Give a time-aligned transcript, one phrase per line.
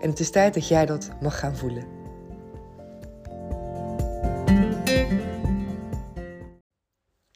[0.00, 1.84] En het is tijd dat jij dat mag gaan voelen.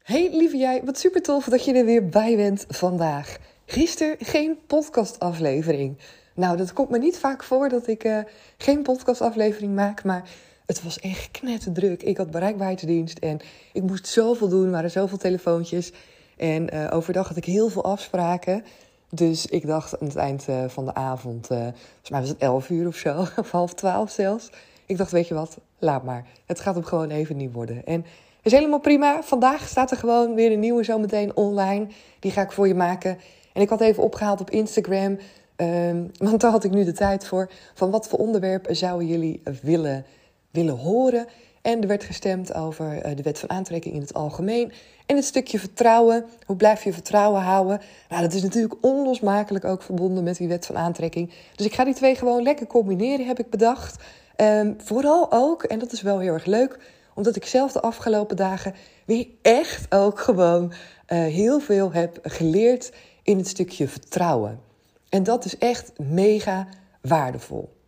[0.02, 3.38] Hey lieve jij, wat super tof dat je er weer bij bent vandaag.
[3.66, 5.98] Gisteren geen podcastaflevering.
[6.34, 8.18] Nou, dat komt me niet vaak voor dat ik uh,
[8.58, 10.28] geen podcastaflevering maak, maar
[10.66, 12.02] het was echt knetterdruk.
[12.02, 13.40] Ik had bereikbaarheidsdienst en
[13.72, 15.92] ik moest zoveel doen, er waren zoveel telefoontjes.
[16.36, 18.64] En uh, overdag had ik heel veel afspraken.
[19.10, 22.38] Dus ik dacht aan het eind uh, van de avond, uh, volgens mij was het
[22.38, 24.50] 11 uur of zo, of half twaalf zelfs.
[24.86, 26.26] Ik dacht, weet je wat, laat maar.
[26.46, 27.86] Het gaat hem gewoon even niet worden.
[27.86, 28.04] En
[28.42, 29.22] is helemaal prima.
[29.22, 31.86] Vandaag staat er gewoon weer een nieuwe zometeen online.
[32.18, 33.18] Die ga ik voor je maken.
[33.52, 35.18] En ik had even opgehaald op Instagram.
[35.56, 37.50] Um, want daar had ik nu de tijd voor.
[37.74, 40.06] Van wat voor onderwerpen zouden jullie willen,
[40.50, 41.26] willen horen?
[41.62, 44.72] En er werd gestemd over uh, de wet van aantrekking in het algemeen.
[45.06, 46.24] En het stukje vertrouwen.
[46.46, 47.80] Hoe blijf je vertrouwen houden?
[48.08, 51.32] Nou, dat is natuurlijk onlosmakelijk ook verbonden met die wet van aantrekking.
[51.54, 54.02] Dus ik ga die twee gewoon lekker combineren, heb ik bedacht.
[54.36, 56.78] Um, vooral ook, en dat is wel heel erg leuk,
[57.14, 60.74] omdat ik zelf de afgelopen dagen weer echt ook gewoon uh,
[61.18, 64.60] heel veel heb geleerd in het stukje vertrouwen.
[65.08, 66.66] En dat is echt mega
[67.00, 67.79] waardevol.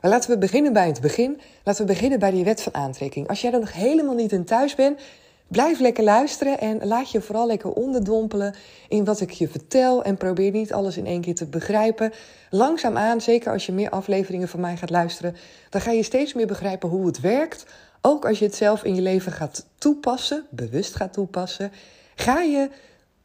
[0.00, 1.40] Maar laten we beginnen bij het begin.
[1.64, 3.28] Laten we beginnen bij die wet van aantrekking.
[3.28, 5.00] Als jij er nog helemaal niet in thuis bent,
[5.48, 8.54] blijf lekker luisteren en laat je vooral lekker onderdompelen
[8.88, 10.04] in wat ik je vertel.
[10.04, 12.12] En probeer niet alles in één keer te begrijpen.
[12.50, 15.36] Langzaamaan, zeker als je meer afleveringen van mij gaat luisteren,
[15.70, 17.64] dan ga je steeds meer begrijpen hoe het werkt.
[18.00, 21.72] Ook als je het zelf in je leven gaat toepassen, bewust gaat toepassen,
[22.14, 22.70] ga je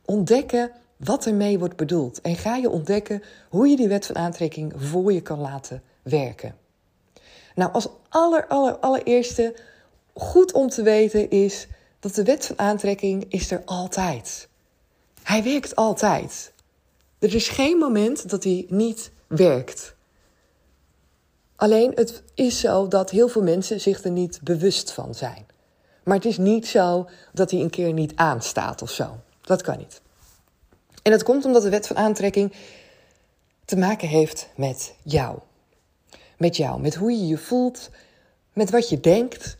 [0.05, 2.21] ontdekken wat ermee wordt bedoeld.
[2.21, 6.64] En ga je ontdekken hoe je die wet van aantrekking voor je kan laten werken.
[7.55, 9.55] Nou, als aller, aller, allereerste
[10.13, 11.67] goed om te weten is
[11.99, 14.47] dat de wet van aantrekking is er altijd.
[15.23, 16.53] Hij werkt altijd.
[17.19, 19.95] Er is geen moment dat hij niet werkt.
[21.55, 25.45] Alleen het is zo dat heel veel mensen zich er niet bewust van zijn.
[26.03, 29.17] Maar het is niet zo dat hij een keer niet aanstaat of zo.
[29.41, 30.01] Dat kan niet.
[31.01, 32.53] En dat komt omdat de wet van aantrekking
[33.65, 35.39] te maken heeft met jou
[36.37, 37.89] met jou, met hoe je je voelt,
[38.53, 39.57] met wat je denkt.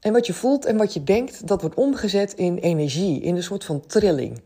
[0.00, 3.42] En wat je voelt en wat je denkt, dat wordt omgezet in energie, in een
[3.42, 4.40] soort van trilling.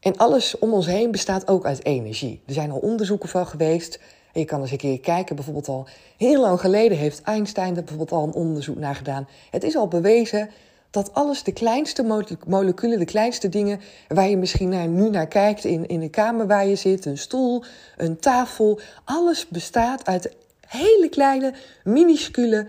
[0.00, 2.40] En alles om ons heen bestaat ook uit energie.
[2.46, 4.00] Er zijn al onderzoeken van geweest.
[4.32, 5.86] Je kan eens een keer kijken, bijvoorbeeld al
[6.16, 9.28] heel lang geleden heeft Einstein er bijvoorbeeld al een onderzoek naar gedaan.
[9.50, 10.50] Het is al bewezen
[10.90, 15.86] dat alles, de kleinste moleculen, de kleinste dingen waar je misschien nu naar kijkt in,
[15.86, 17.64] in de kamer waar je zit, een stoel,
[17.96, 20.32] een tafel, alles bestaat uit
[20.66, 21.54] hele kleine,
[21.84, 22.66] minuscule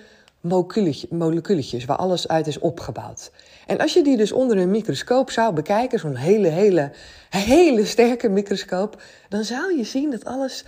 [1.10, 3.32] moleculetjes waar alles uit is opgebouwd.
[3.68, 6.92] En als je die dus onder een microscoop zou bekijken, zo'n hele, hele,
[7.30, 10.66] hele sterke microscoop, dan zou je zien dat alles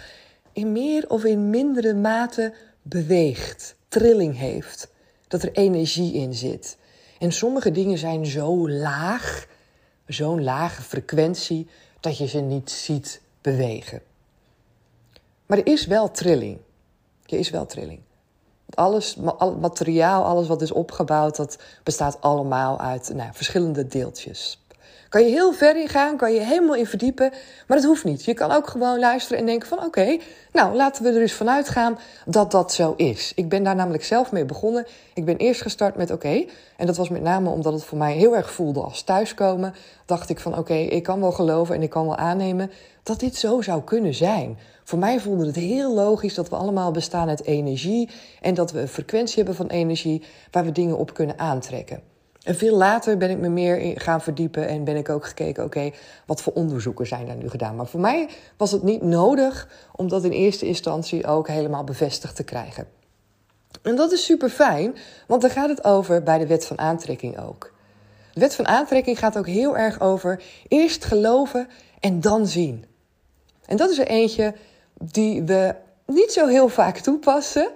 [0.53, 4.88] in meer of in mindere mate beweegt, trilling heeft,
[5.28, 6.78] dat er energie in zit.
[7.21, 9.47] En sommige dingen zijn zo laag,
[10.05, 11.67] zo'n lage frequentie,
[11.99, 14.01] dat je ze niet ziet bewegen.
[15.45, 16.59] Maar er is wel trilling.
[17.25, 17.99] Er is wel trilling.
[18.69, 24.61] Alles, al materiaal, alles wat is opgebouwd, dat bestaat allemaal uit nou, verschillende deeltjes.
[25.12, 27.31] Kan je heel ver in gaan, kan je helemaal in verdiepen,
[27.68, 28.25] maar dat hoeft niet.
[28.25, 30.18] Je kan ook gewoon luisteren en denken van oké,
[30.52, 33.31] nou laten we er eens vanuit gaan dat dat zo is.
[33.36, 34.86] Ik ben daar namelijk zelf mee begonnen.
[35.13, 36.46] Ik ben eerst gestart met oké,
[36.78, 39.74] en dat was met name omdat het voor mij heel erg voelde als thuiskomen.
[40.06, 42.72] Dacht ik van oké, ik kan wel geloven en ik kan wel aannemen
[43.04, 44.58] dat dit zo zou kunnen zijn.
[44.84, 48.10] Voor mij voelde het heel logisch dat we allemaal bestaan uit energie
[48.42, 52.11] en dat we een frequentie hebben van energie waar we dingen op kunnen aantrekken.
[52.43, 55.91] En veel later ben ik me meer gaan verdiepen en ben ik ook gekeken, oké,
[56.25, 57.75] wat voor onderzoeken zijn er nu gedaan?
[57.75, 62.35] Maar voor mij was het niet nodig om dat in eerste instantie ook helemaal bevestigd
[62.35, 62.88] te krijgen.
[63.81, 64.95] En dat is super fijn,
[65.27, 67.73] want daar gaat het over bij de wet van aantrekking ook.
[68.33, 71.67] de wet van aantrekking gaat ook heel erg over eerst geloven
[71.99, 72.85] en dan zien.
[73.65, 74.53] En dat is er eentje
[74.93, 77.69] die we niet zo heel vaak toepassen.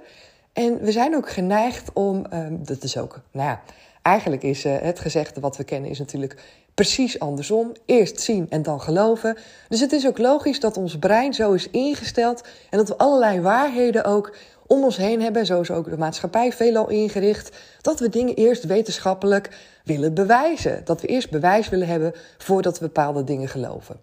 [0.53, 3.61] En we zijn ook geneigd om, um, dat is ook, nou ja,
[4.05, 6.41] eigenlijk is uh, het gezegde wat we kennen is natuurlijk
[6.73, 7.71] precies andersom.
[7.85, 9.37] Eerst zien en dan geloven.
[9.69, 13.41] Dus het is ook logisch dat ons brein zo is ingesteld en dat we allerlei
[13.41, 14.35] waarheden ook
[14.67, 18.63] om ons heen hebben, zo is ook de maatschappij veelal ingericht, dat we dingen eerst
[18.63, 20.81] wetenschappelijk willen bewijzen.
[20.85, 23.99] Dat we eerst bewijs willen hebben voordat we bepaalde dingen geloven.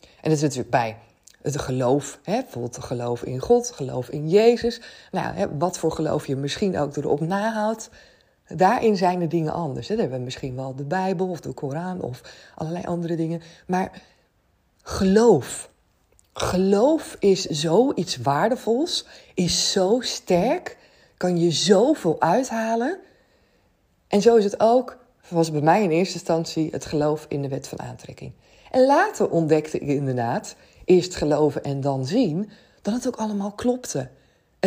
[0.00, 0.96] En dat is natuurlijk bij
[1.42, 4.80] het geloof, hè, bijvoorbeeld geloof in God, geloof in Jezus.
[5.10, 7.90] Nou, hè, wat voor geloof je misschien ook erop nahoudt.
[8.48, 9.88] Daarin zijn de dingen anders.
[9.88, 9.94] Hè.
[9.94, 12.22] Dan hebben we misschien wel de Bijbel of de Koran of
[12.54, 13.42] allerlei andere dingen.
[13.66, 14.02] Maar
[14.82, 15.70] geloof,
[16.32, 20.76] geloof is zoiets waardevols, is zo sterk,
[21.16, 22.98] kan je zoveel uithalen.
[24.08, 24.98] En zo is het ook,
[25.28, 28.32] was bij mij in eerste instantie, het geloof in de wet van aantrekking.
[28.70, 32.50] En later ontdekte ik inderdaad, eerst geloven en dan zien,
[32.82, 34.08] dat het ook allemaal klopte.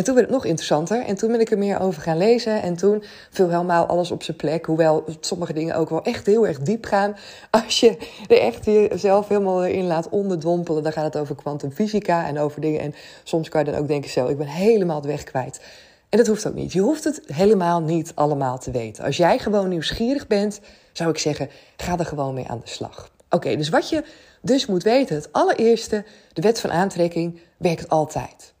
[0.00, 1.04] En toen werd het nog interessanter.
[1.04, 2.62] En toen ben ik er meer over gaan lezen.
[2.62, 4.66] En toen viel helemaal alles op zijn plek.
[4.66, 7.16] Hoewel sommige dingen ook wel echt heel erg diep gaan.
[7.64, 7.96] Als je
[8.28, 10.82] er echt jezelf helemaal in laat onderdompelen.
[10.82, 12.80] Dan gaat het over kwantumfysica en over dingen.
[12.80, 12.94] En
[13.24, 15.60] soms kan je dan ook denken: zo, ik ben helemaal de weg kwijt.
[16.08, 16.72] En dat hoeft ook niet.
[16.72, 19.04] Je hoeft het helemaal niet allemaal te weten.
[19.04, 20.60] Als jij gewoon nieuwsgierig bent,
[20.92, 23.10] zou ik zeggen: ga er gewoon mee aan de slag.
[23.30, 24.04] Oké, dus wat je
[24.42, 28.52] dus moet weten: het allereerste, de wet van aantrekking werkt altijd.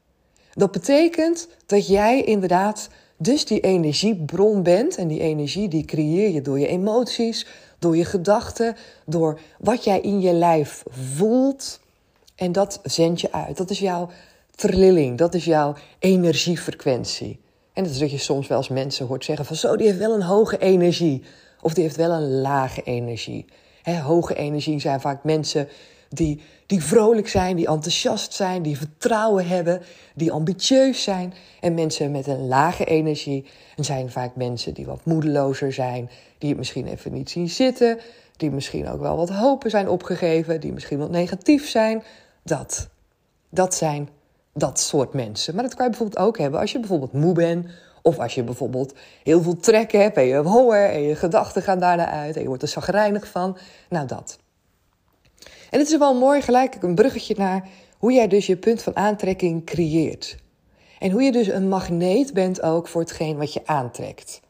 [0.54, 4.96] Dat betekent dat jij inderdaad dus die energiebron bent.
[4.96, 7.46] En die energie die creëer je door je emoties,
[7.78, 8.76] door je gedachten,
[9.06, 11.80] door wat jij in je lijf voelt.
[12.34, 13.56] En dat zend je uit.
[13.56, 14.08] Dat is jouw
[14.54, 17.40] trilling, dat is jouw energiefrequentie.
[17.72, 19.98] En dat is dat je soms wel eens mensen hoort zeggen van zo, die heeft
[19.98, 21.22] wel een hoge energie.
[21.60, 23.44] Of die heeft wel een lage energie.
[24.02, 25.68] hoge energie zijn vaak mensen
[26.08, 26.40] die,
[26.70, 29.82] die vrolijk zijn, die enthousiast zijn, die vertrouwen hebben,
[30.14, 31.34] die ambitieus zijn.
[31.60, 33.46] En mensen met een lage energie
[33.76, 37.98] en zijn vaak mensen die wat moedelozer zijn, die het misschien even niet zien zitten,
[38.36, 42.02] die misschien ook wel wat hopen zijn opgegeven, die misschien wat negatief zijn.
[42.42, 42.88] Dat,
[43.48, 44.08] dat zijn
[44.54, 45.54] dat soort mensen.
[45.54, 47.66] Maar dat kan je bijvoorbeeld ook hebben als je bijvoorbeeld moe bent.
[48.02, 51.62] Of als je bijvoorbeeld heel veel trek hebt en je hebt honger en je gedachten
[51.62, 53.56] gaan daarna uit en je wordt er zagrijnig van.
[53.88, 54.38] Nou, dat.
[55.70, 57.68] En het is wel mooi gelijk een bruggetje naar
[57.98, 60.36] hoe jij dus je punt van aantrekking creëert.
[60.98, 64.40] En hoe je dus een magneet bent ook voor hetgeen wat je aantrekt.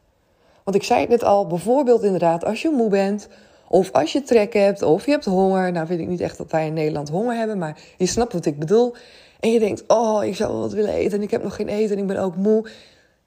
[0.65, 3.29] Want ik zei het net al, bijvoorbeeld inderdaad als je moe bent,
[3.69, 5.73] of als je trek hebt, of je hebt honger.
[5.73, 8.47] Nou vind ik niet echt dat wij in Nederland honger hebben, maar je snapt wat
[8.47, 8.95] ik bedoel.
[9.41, 11.69] En je denkt, oh, ik zou wel wat willen eten en ik heb nog geen
[11.69, 12.69] eten en ik ben ook moe.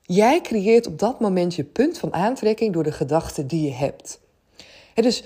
[0.01, 4.19] Jij creëert op dat moment je punt van aantrekking door de gedachten die je hebt.
[4.93, 5.23] En dus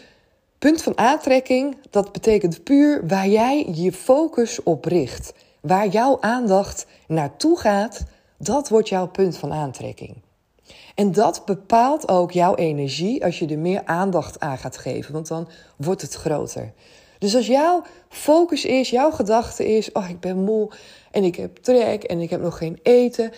[0.59, 5.33] Punt van aantrekking, dat betekent puur waar jij je focus op richt.
[5.61, 8.03] Waar jouw aandacht naartoe gaat,
[8.37, 10.15] dat wordt jouw punt van aantrekking.
[10.95, 15.27] En dat bepaalt ook jouw energie als je er meer aandacht aan gaat geven, want
[15.27, 16.73] dan wordt het groter.
[17.19, 20.71] Dus als jouw focus is, jouw gedachte is: oh, ik ben moe
[21.11, 23.31] en ik heb trek en ik heb nog geen eten,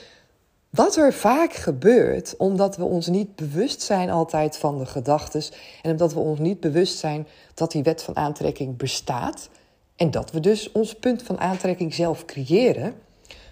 [0.69, 5.43] wat er vaak gebeurt, omdat we ons niet bewust zijn altijd van de gedachten
[5.81, 9.49] en omdat we ons niet bewust zijn dat die wet van aantrekking bestaat
[9.95, 12.93] en dat we dus ons punt van aantrekking zelf creëren,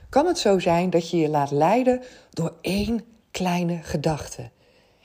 [0.09, 4.41] kan het zo zijn dat je je laat leiden door één kleine gedachte.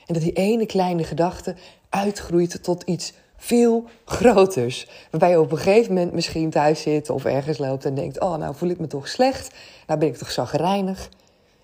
[0.05, 1.55] En dat die ene kleine gedachte
[1.89, 4.87] uitgroeit tot iets veel groters.
[5.11, 8.35] Waarbij je op een gegeven moment misschien thuis zit of ergens loopt en denkt: Oh,
[8.35, 9.55] nou voel ik me toch slecht.
[9.87, 11.09] Nou ben ik toch zagrijnig.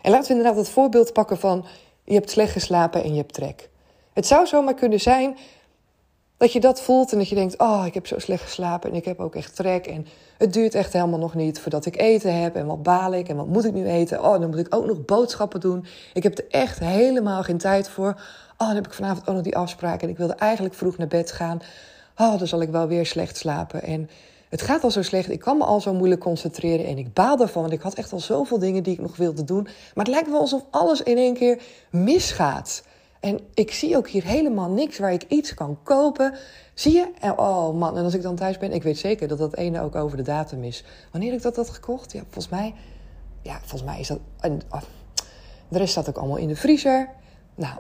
[0.01, 1.65] En laten we inderdaad het voorbeeld pakken van
[2.03, 3.69] je hebt slecht geslapen en je hebt trek.
[4.13, 5.37] Het zou zomaar kunnen zijn
[6.37, 8.95] dat je dat voelt en dat je denkt: Oh, ik heb zo slecht geslapen en
[8.95, 9.87] ik heb ook echt trek.
[9.87, 12.55] En het duurt echt helemaal nog niet voordat ik eten heb.
[12.55, 14.23] En wat baal ik en wat moet ik nu eten?
[14.23, 15.85] Oh, dan moet ik ook nog boodschappen doen.
[16.13, 18.21] Ik heb er echt helemaal geen tijd voor.
[18.57, 21.07] Oh, dan heb ik vanavond ook nog die afspraak en ik wilde eigenlijk vroeg naar
[21.07, 21.61] bed gaan.
[22.17, 23.83] Oh, dan zal ik wel weer slecht slapen.
[23.83, 24.09] En
[24.49, 25.29] het gaat al zo slecht.
[25.29, 26.85] Ik kan me al zo moeilijk concentreren.
[26.85, 27.61] En ik baal ervan.
[27.61, 29.63] Want ik had echt al zoveel dingen die ik nog wilde doen.
[29.63, 32.83] Maar het lijkt wel alsof alles in één keer misgaat.
[33.19, 36.33] En ik zie ook hier helemaal niks waar ik iets kan kopen.
[36.73, 37.33] Zie je?
[37.35, 39.95] Oh man, en als ik dan thuis ben, ik weet zeker dat dat ene ook
[39.95, 40.83] over de datum is.
[41.11, 42.11] Wanneer ik dat had gekocht?
[42.11, 42.73] Ja, volgens mij,
[43.41, 44.19] ja, volgens mij is dat.
[44.39, 44.81] En, oh,
[45.67, 47.09] de rest staat ook allemaal in de vriezer.
[47.55, 47.77] Nou,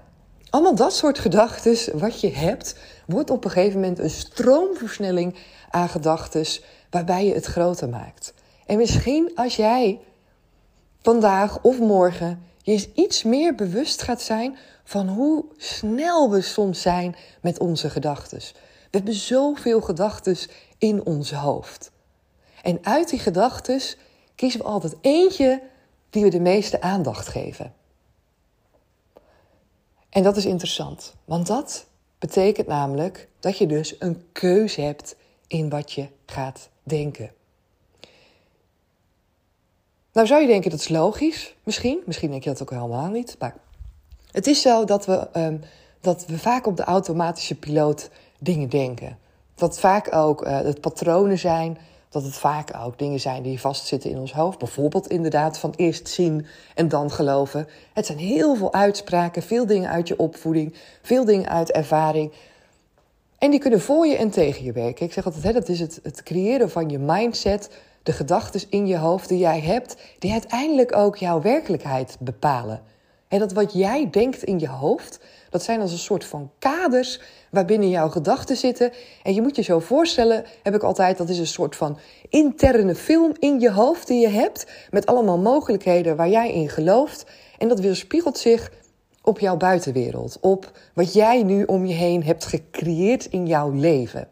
[0.49, 2.75] allemaal dat soort gedachten, wat je hebt,
[3.05, 5.35] wordt op een gegeven moment een stroomversnelling
[5.69, 6.45] aan gedachten
[6.89, 8.33] waarbij je het groter maakt.
[8.65, 9.99] En misschien als jij
[11.01, 16.81] vandaag of morgen je eens iets meer bewust gaat zijn van hoe snel we soms
[16.81, 18.37] zijn met onze gedachten.
[18.37, 20.37] We hebben zoveel gedachten
[20.77, 21.91] in ons hoofd.
[22.63, 23.81] En uit die gedachten
[24.35, 25.61] kiezen we altijd eentje
[26.09, 27.73] die we de meeste aandacht geven.
[30.09, 31.85] En dat is interessant, want dat
[32.19, 35.15] betekent namelijk dat je dus een keuze hebt
[35.47, 37.31] in wat je gaat denken.
[40.13, 42.01] Nou zou je denken dat is logisch, misschien.
[42.05, 43.35] Misschien denk je dat ook helemaal niet.
[43.39, 43.55] Maar
[44.31, 45.61] het is zo dat we, um,
[46.01, 49.17] dat we vaak op de automatische piloot dingen denken.
[49.55, 51.77] Dat vaak ook uh, het patronen zijn.
[52.09, 54.57] Dat het vaak ook dingen zijn die vastzitten in ons hoofd.
[54.57, 57.67] Bijvoorbeeld inderdaad van eerst zien en dan geloven.
[57.93, 62.31] Het zijn heel veel uitspraken, veel dingen uit je opvoeding, veel dingen uit ervaring.
[63.37, 65.05] En die kunnen voor je en tegen je werken.
[65.05, 67.69] Ik zeg altijd, hè, dat is het, het creëren van je mindset,
[68.03, 72.81] de gedachten in je hoofd die jij hebt, die uiteindelijk ook jouw werkelijkheid bepalen.
[73.27, 77.19] En dat wat jij denkt in je hoofd, dat zijn als een soort van kaders
[77.51, 78.91] waarbinnen jouw gedachten zitten.
[79.23, 82.95] En je moet je zo voorstellen, heb ik altijd, dat is een soort van interne
[82.95, 84.65] film in je hoofd die je hebt.
[84.89, 87.25] Met allemaal mogelijkheden waar jij in gelooft.
[87.57, 88.71] En dat weerspiegelt zich
[89.21, 90.37] op jouw buitenwereld.
[90.41, 94.27] Op wat jij nu om je heen hebt gecreëerd in jouw leven.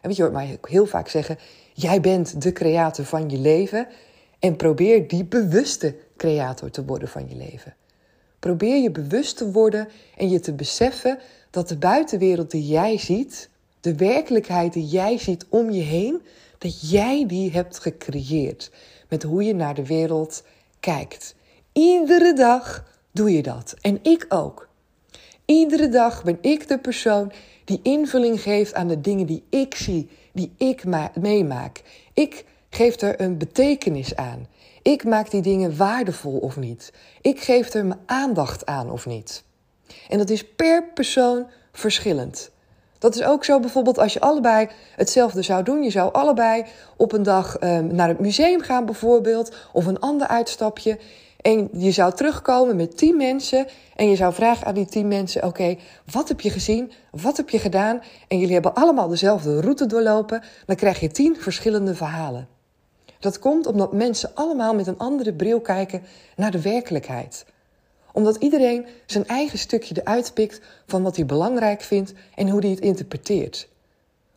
[0.00, 1.38] En weet je, hoort mij heel vaak zeggen:
[1.72, 3.86] jij bent de creator van je leven.
[4.38, 7.74] En probeer die bewuste creator te worden van je leven.
[8.42, 11.18] Probeer je bewust te worden en je te beseffen
[11.50, 13.48] dat de buitenwereld die jij ziet,
[13.80, 16.22] de werkelijkheid die jij ziet om je heen,
[16.58, 18.70] dat jij die hebt gecreëerd
[19.08, 20.42] met hoe je naar de wereld
[20.80, 21.34] kijkt.
[21.72, 24.68] Iedere dag doe je dat en ik ook.
[25.44, 27.32] Iedere dag ben ik de persoon
[27.64, 30.84] die invulling geeft aan de dingen die ik zie, die ik
[31.20, 31.82] meemaak.
[32.14, 34.46] Ik geef er een betekenis aan.
[34.82, 36.92] Ik maak die dingen waardevol of niet.
[37.20, 39.44] Ik geef er mijn aandacht aan of niet.
[40.08, 42.50] En dat is per persoon verschillend.
[42.98, 45.82] Dat is ook zo bijvoorbeeld als je allebei hetzelfde zou doen.
[45.82, 46.64] Je zou allebei
[46.96, 50.98] op een dag um, naar het museum gaan bijvoorbeeld, of een ander uitstapje.
[51.40, 55.44] En je zou terugkomen met tien mensen en je zou vragen aan die tien mensen:
[55.44, 55.76] Oké,
[56.12, 56.92] wat heb je gezien?
[57.10, 58.02] Wat heb je gedaan?
[58.28, 60.42] En jullie hebben allemaal dezelfde route doorlopen.
[60.66, 62.48] Dan krijg je tien verschillende verhalen.
[63.22, 66.02] Dat komt omdat mensen allemaal met een andere bril kijken
[66.36, 67.46] naar de werkelijkheid.
[68.12, 72.70] Omdat iedereen zijn eigen stukje eruit pikt van wat hij belangrijk vindt en hoe hij
[72.70, 73.68] het interpreteert.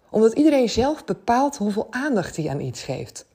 [0.10, 3.26] Omdat iedereen zelf bepaalt hoeveel aandacht hij aan iets geeft.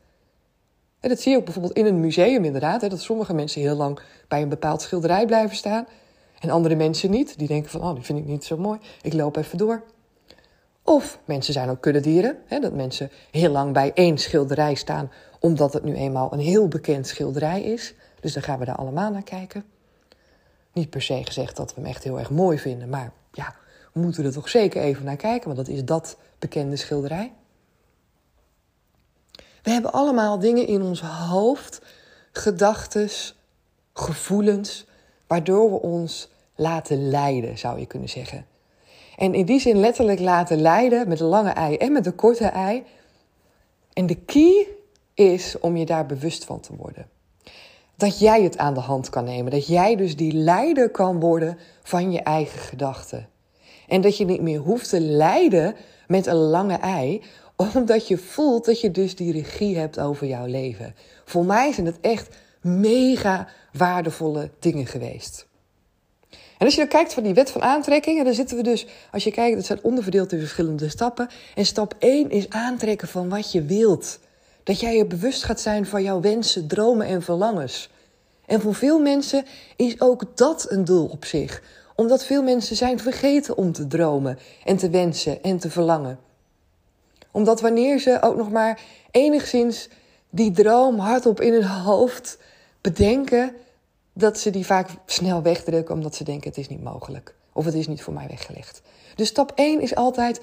[1.01, 2.81] En dat zie je ook bijvoorbeeld in een museum inderdaad.
[2.81, 5.87] Hè, dat sommige mensen heel lang bij een bepaald schilderij blijven staan.
[6.41, 7.39] En andere mensen niet.
[7.39, 8.79] Die denken van, oh, die vind ik niet zo mooi.
[9.03, 9.83] Ik loop even door.
[10.83, 12.39] Of mensen zijn ook kuddedieren.
[12.47, 16.69] Hè, dat mensen heel lang bij één schilderij staan omdat het nu eenmaal een heel
[16.69, 17.95] bekend schilderij is.
[18.21, 19.65] Dus dan gaan we daar allemaal naar kijken.
[20.73, 23.55] Niet per se gezegd dat we hem echt heel erg mooi vinden, maar ja,
[23.93, 27.33] we moeten er toch zeker even naar kijken, want dat is dat bekende schilderij.
[29.63, 31.83] We hebben allemaal dingen in ons hoofd,
[32.33, 33.09] gedachten,
[33.93, 34.87] gevoelens,
[35.27, 38.47] waardoor we ons laten leiden, zou je kunnen zeggen.
[39.17, 42.45] En in die zin letterlijk laten leiden met de lange ei en met de korte
[42.45, 42.85] ei.
[43.93, 44.67] En de key
[45.21, 47.07] is om je daar bewust van te worden.
[47.97, 49.51] Dat jij het aan de hand kan nemen.
[49.51, 53.29] Dat jij dus die leider kan worden van je eigen gedachten.
[53.89, 55.75] En dat je niet meer hoeft te leiden
[56.07, 57.23] met een lange ei,
[57.75, 60.95] omdat je voelt dat je dus die regie hebt over jouw leven.
[61.25, 65.47] Voor mij zijn het echt mega waardevolle dingen geweest.
[66.31, 69.25] En als je dan kijkt van die wet van aantrekking, dan zitten we dus, als
[69.25, 71.29] je kijkt, dat zijn onderverdeeld in verschillende stappen.
[71.55, 74.19] En stap 1 is aantrekken van wat je wilt.
[74.63, 77.91] Dat jij je bewust gaat zijn van jouw wensen, dromen en verlangens.
[78.47, 79.45] En voor veel mensen
[79.77, 81.63] is ook dat een doel op zich.
[81.97, 86.19] Omdat veel mensen zijn vergeten om te dromen en te wensen en te verlangen.
[87.31, 89.89] Omdat wanneer ze ook nog maar enigszins
[90.31, 92.39] die droom hardop in hun hoofd
[92.81, 93.55] bedenken,
[94.13, 97.35] dat ze die vaak snel wegdrukken omdat ze denken het is niet mogelijk.
[97.53, 98.83] Of het is niet voor mij weggelegd.
[99.15, 100.41] Dus stap 1 is altijd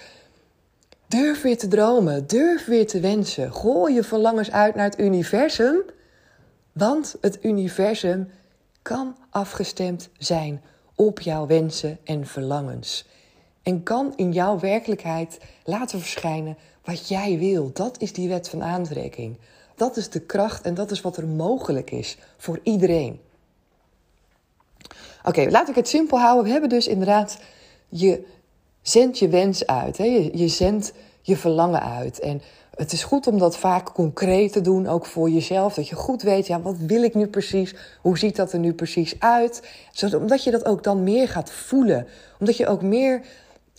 [1.08, 3.54] Durf weer te dromen, durf weer te wensen.
[3.54, 5.84] Gooi je verlangens uit naar het universum,
[6.72, 8.30] want het universum
[8.82, 10.62] kan afgestemd zijn
[10.96, 13.06] op jouw wensen en verlangens.
[13.64, 17.70] En kan in jouw werkelijkheid laten verschijnen wat jij wil.
[17.74, 19.38] Dat is die wet van aantrekking.
[19.76, 23.20] Dat is de kracht en dat is wat er mogelijk is voor iedereen.
[25.24, 26.44] Oké, laat ik het simpel houden.
[26.44, 27.40] We hebben dus inderdaad
[27.90, 28.26] je
[28.90, 29.98] Zend je wens uit.
[29.98, 30.04] Hè?
[30.04, 32.20] Je, je zendt je verlangen uit.
[32.20, 32.42] En
[32.76, 35.74] het is goed om dat vaak concreet te doen, ook voor jezelf.
[35.74, 37.76] Dat je goed weet, ja, wat wil ik nu precies?
[38.02, 39.70] Hoe ziet dat er nu precies uit?
[39.92, 42.08] Zodat, omdat je dat ook dan meer gaat voelen.
[42.40, 43.22] Omdat je ook meer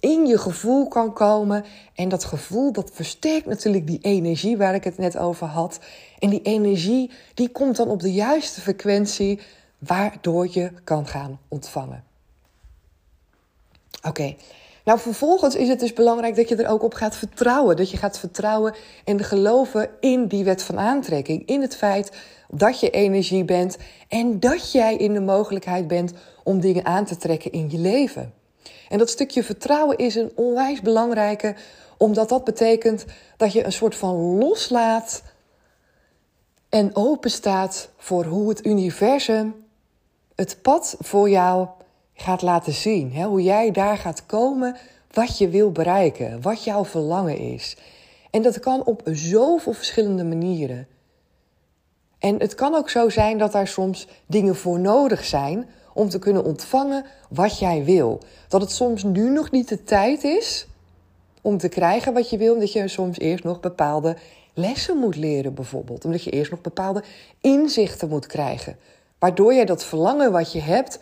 [0.00, 1.65] in je gevoel kan komen.
[1.95, 5.79] En dat gevoel, dat versterkt natuurlijk die energie waar ik het net over had.
[6.19, 9.41] En die energie, die komt dan op de juiste frequentie,
[9.79, 12.05] waardoor je kan gaan ontvangen.
[14.03, 14.35] Oké,
[14.88, 17.76] nou, vervolgens is het dus belangrijk dat je er ook op gaat vertrouwen.
[17.76, 21.47] Dat je gaat vertrouwen en geloven in die wet van aantrekking.
[21.47, 22.12] In het feit
[22.50, 23.76] dat je energie bent
[24.09, 26.12] en dat jij in de mogelijkheid bent
[26.45, 28.35] om dingen aan te trekken in je leven.
[28.88, 31.54] En dat stukje vertrouwen is een onwijs belangrijke,
[31.97, 33.04] omdat dat betekent
[33.37, 35.23] dat je een soort van loslaat
[36.68, 39.54] en open staat voor hoe het universum
[40.35, 41.68] het pad voor jou
[42.20, 43.12] gaat laten zien.
[43.12, 43.25] Hè?
[43.25, 44.76] Hoe jij daar gaat komen,
[45.10, 47.76] wat je wil bereiken, wat jouw verlangen is.
[48.30, 50.87] En dat kan op zoveel verschillende manieren.
[52.18, 56.18] En het kan ook zo zijn dat daar soms dingen voor nodig zijn om te
[56.18, 58.20] kunnen ontvangen wat jij wil.
[58.48, 60.66] Dat het soms nu nog niet de tijd is
[61.42, 64.16] om te krijgen wat je wil, omdat je soms eerst nog bepaalde
[64.54, 66.04] lessen moet leren, bijvoorbeeld.
[66.04, 67.02] Omdat je eerst nog bepaalde
[67.40, 68.76] inzichten moet krijgen.
[69.18, 70.98] Waardoor jij dat verlangen wat je hebt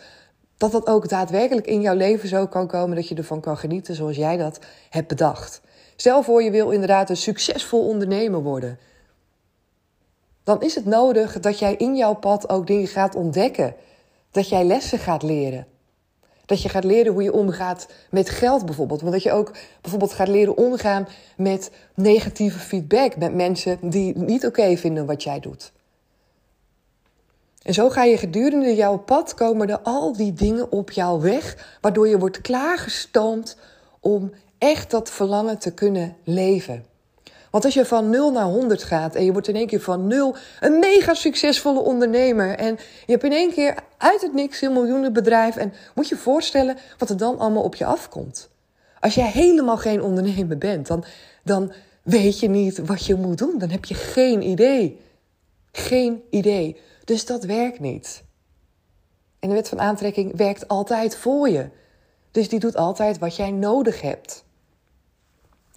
[0.57, 3.95] dat dat ook daadwerkelijk in jouw leven zo kan komen dat je ervan kan genieten
[3.95, 4.59] zoals jij dat
[4.89, 5.61] hebt bedacht.
[5.95, 8.79] Stel voor je wil inderdaad een succesvol ondernemer worden.
[10.43, 13.75] Dan is het nodig dat jij in jouw pad ook dingen gaat ontdekken.
[14.31, 15.67] Dat jij lessen gaat leren.
[16.45, 19.01] Dat je gaat leren hoe je omgaat met geld bijvoorbeeld.
[19.01, 23.15] Want dat je ook bijvoorbeeld gaat leren omgaan met negatieve feedback.
[23.15, 25.71] Met mensen die niet oké vinden wat jij doet.
[27.67, 31.77] En zo ga je gedurende jouw pad komen er al die dingen op jouw weg,
[31.81, 33.57] waardoor je wordt klaargestoomd
[33.99, 36.85] om echt dat verlangen te kunnen leven.
[37.51, 40.07] Want als je van 0 naar 100 gaat en je wordt in één keer van
[40.07, 44.73] 0 een mega succesvolle ondernemer en je hebt in één keer uit het niks een
[44.73, 48.49] miljoenenbedrijf en moet je voorstellen wat er dan allemaal op je afkomt.
[48.99, 51.03] Als jij helemaal geen ondernemer bent, dan,
[51.43, 51.71] dan
[52.03, 53.57] weet je niet wat je moet doen.
[53.57, 54.99] Dan heb je geen idee.
[55.71, 56.77] Geen idee.
[57.07, 58.23] Dus dat werkt niet.
[59.39, 61.69] En de wet van aantrekking werkt altijd voor je.
[62.31, 64.43] Dus die doet altijd wat jij nodig hebt.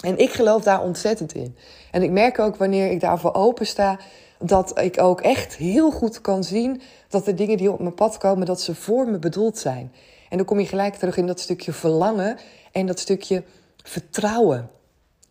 [0.00, 1.56] En ik geloof daar ontzettend in.
[1.90, 3.98] En ik merk ook wanneer ik daarvoor open sta,
[4.38, 8.18] dat ik ook echt heel goed kan zien dat de dingen die op mijn pad
[8.18, 9.92] komen, dat ze voor me bedoeld zijn.
[10.28, 12.38] En dan kom je gelijk terug in dat stukje verlangen
[12.72, 13.42] en dat stukje
[13.82, 14.70] vertrouwen.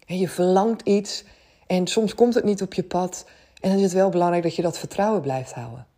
[0.06, 1.24] En je verlangt iets
[1.68, 3.26] en soms komt het niet op je pad.
[3.62, 5.89] En dan is het wel belangrijk dat je dat vertrouwen blijft houden.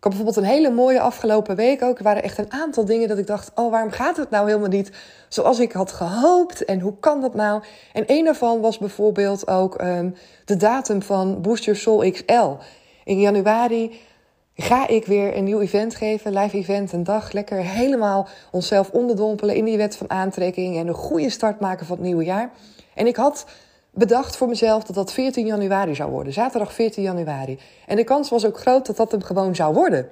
[0.00, 1.98] Ik had bijvoorbeeld een hele mooie afgelopen week ook.
[1.98, 4.68] Er waren echt een aantal dingen dat ik dacht: oh, waarom gaat het nou helemaal
[4.68, 4.92] niet
[5.28, 6.64] zoals ik had gehoopt?
[6.64, 7.62] En hoe kan dat nou?
[7.92, 12.64] En een daarvan was bijvoorbeeld ook um, de datum van Boost Your Soul XL.
[13.04, 14.00] In januari
[14.54, 17.32] ga ik weer een nieuw event geven, live event, een dag.
[17.32, 21.96] Lekker helemaal onszelf onderdompelen in die wet van aantrekking en een goede start maken van
[21.96, 22.50] het nieuwe jaar.
[22.94, 23.46] En ik had
[23.90, 26.32] bedacht voor mezelf dat dat 14 januari zou worden.
[26.32, 27.58] Zaterdag 14 januari.
[27.86, 30.08] En de kans was ook groot dat dat hem gewoon zou worden.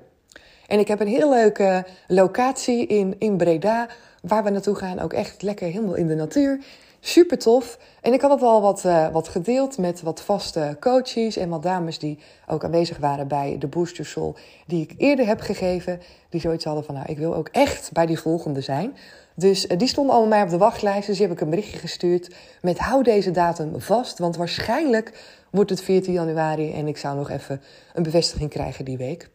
[0.67, 3.89] En ik heb een heel leuke locatie in, in Breda,
[4.23, 4.99] waar we naartoe gaan.
[4.99, 6.65] Ook echt lekker helemaal in de natuur.
[7.01, 7.79] Super tof.
[8.01, 11.63] En ik had het al wat, uh, wat gedeeld met wat vaste coaches en wat
[11.63, 14.37] dames die ook aanwezig waren bij de Booster Soul,
[14.67, 16.01] die ik eerder heb gegeven.
[16.29, 18.97] Die zoiets hadden van, nou, ik wil ook echt bij die volgende zijn.
[19.39, 21.07] Dus uh, die stonden allemaal mij op de wachtlijst.
[21.07, 24.19] Dus die heb ik een berichtje gestuurd met hou deze datum vast.
[24.19, 25.13] Want waarschijnlijk
[25.51, 27.63] wordt het 14 januari en ik zou nog even
[27.95, 29.31] een bevestiging krijgen die week.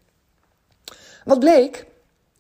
[1.26, 1.86] Wat bleek?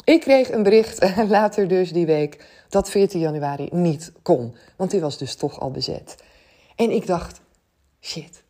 [0.04, 4.56] Ik kreeg een bericht later dus die week dat 14 januari niet kon.
[4.76, 6.15] Want die was dus toch al bezet.
[6.76, 7.41] En ik dacht,
[8.02, 8.42] shit,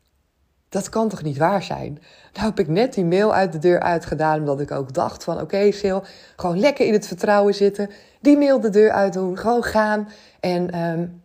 [0.74, 2.02] dat kan toch niet waar zijn?
[2.34, 5.34] Nou heb ik net die mail uit de deur uitgedaan, omdat ik ook dacht van...
[5.34, 6.02] oké, okay,
[6.36, 7.90] gewoon lekker in het vertrouwen zitten.
[8.22, 10.10] Die mail de deur uit doen, gewoon gaan.
[10.40, 11.22] En um,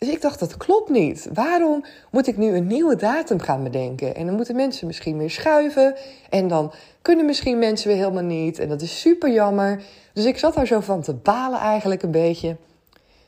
[0.00, 1.28] dus ik dacht, dat klopt niet.
[1.32, 4.14] Waarom moet ik nu een nieuwe datum gaan bedenken?
[4.14, 5.94] En dan moeten mensen misschien weer schuiven.
[6.30, 8.58] En dan kunnen misschien mensen weer helemaal niet.
[8.58, 9.82] En dat is super jammer.
[10.12, 12.56] Dus ik zat daar zo van te balen eigenlijk een beetje.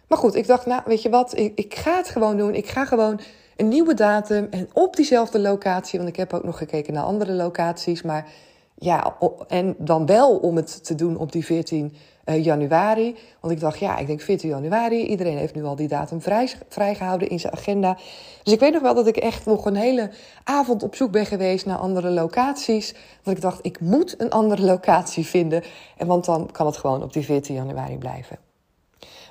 [0.09, 1.37] Maar goed, ik dacht, nou, weet je wat?
[1.37, 2.55] Ik, ik ga het gewoon doen.
[2.55, 3.21] Ik ga gewoon
[3.62, 5.98] een nieuwe datum en op diezelfde locatie.
[5.98, 8.03] Want ik heb ook nog gekeken naar andere locaties.
[8.03, 8.27] Maar
[8.75, 9.16] ja,
[9.48, 11.94] en dan wel om het te doen op die 14
[12.25, 13.16] uh, januari.
[13.40, 15.07] Want ik dacht, ja, ik denk 14 januari.
[15.07, 17.98] Iedereen heeft nu al die datum vrij, vrijgehouden in zijn agenda.
[18.42, 20.11] Dus ik weet nog wel dat ik echt nog een hele
[20.44, 22.94] avond op zoek ben geweest naar andere locaties.
[23.22, 25.62] Want ik dacht, ik moet een andere locatie vinden.
[25.96, 28.38] En want dan kan het gewoon op die 14 januari blijven.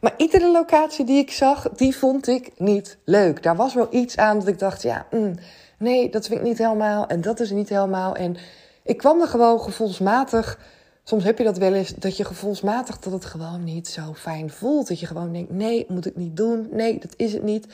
[0.02, 3.44] Maar iedere locatie die ik zag, die vond ik niet leuk.
[3.44, 5.36] Daar was wel iets aan dat ik dacht, ja, mm,
[5.78, 7.08] nee, dat vind ik niet helemaal.
[7.08, 8.16] En dat is niet helemaal.
[8.16, 8.38] En
[8.84, 10.60] ik kwam er gewoon gevoelsmatig.
[11.04, 14.50] Soms heb je dat wel eens, dat je gevoelsmatig dat het gewoon niet zo fijn
[14.50, 14.88] voelt.
[14.88, 16.68] Dat je gewoon denkt, nee, moet ik niet doen.
[16.72, 17.68] Nee, dat is het niet.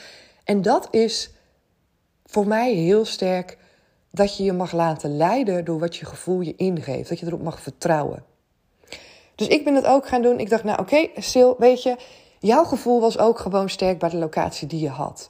[0.43, 1.29] En dat is
[2.25, 3.57] voor mij heel sterk
[4.11, 7.09] dat je je mag laten leiden door wat je gevoel je ingeeft.
[7.09, 8.23] Dat je erop mag vertrouwen.
[9.37, 10.39] Dus ik ben het ook gaan doen.
[10.39, 11.95] Ik dacht, nou oké, Sil, weet je,
[12.39, 15.29] jouw gevoel was ook gewoon sterk bij de locatie die je had.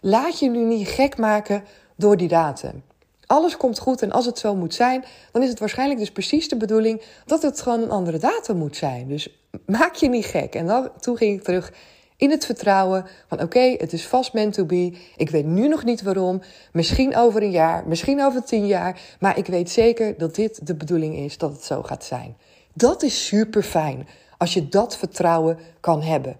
[0.00, 1.64] Laat je nu niet gek maken
[1.96, 2.82] door die datum.
[3.26, 6.48] Alles komt goed en als het zo moet zijn, dan is het waarschijnlijk dus precies
[6.48, 9.08] de bedoeling dat het gewoon een andere datum moet zijn.
[9.08, 9.28] Dus
[9.66, 10.54] maak je niet gek.
[10.54, 11.72] En dan, toen ging ik terug
[12.16, 14.92] in het vertrouwen van oké, het is vast meant to be.
[15.16, 16.42] Ik weet nu nog niet waarom.
[16.72, 19.00] Misschien over een jaar, misschien over tien jaar.
[19.20, 22.36] Maar ik weet zeker dat dit de bedoeling is dat het zo gaat zijn.
[22.74, 24.08] Dat is super fijn
[24.38, 26.36] als je dat vertrouwen kan hebben.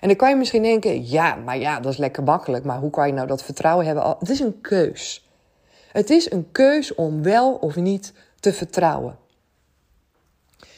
[0.00, 2.64] En dan kan je misschien denken, ja, maar ja, dat is lekker makkelijk.
[2.64, 4.16] Maar hoe kan je nou dat vertrouwen hebben?
[4.18, 5.28] Het is een keus.
[5.92, 9.18] Het is een keus om wel of niet te vertrouwen.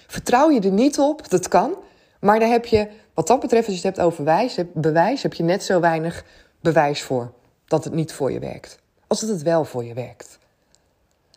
[0.07, 1.75] Vertrouw je er niet op, dat kan.
[2.21, 5.35] Maar daar heb je, wat dat betreft, als je het hebt over bewijs, bewijs heb
[5.35, 6.25] je net zo weinig
[6.61, 7.33] bewijs voor
[7.67, 8.79] dat het niet voor je werkt.
[9.07, 10.38] Als dat het wel voor je werkt.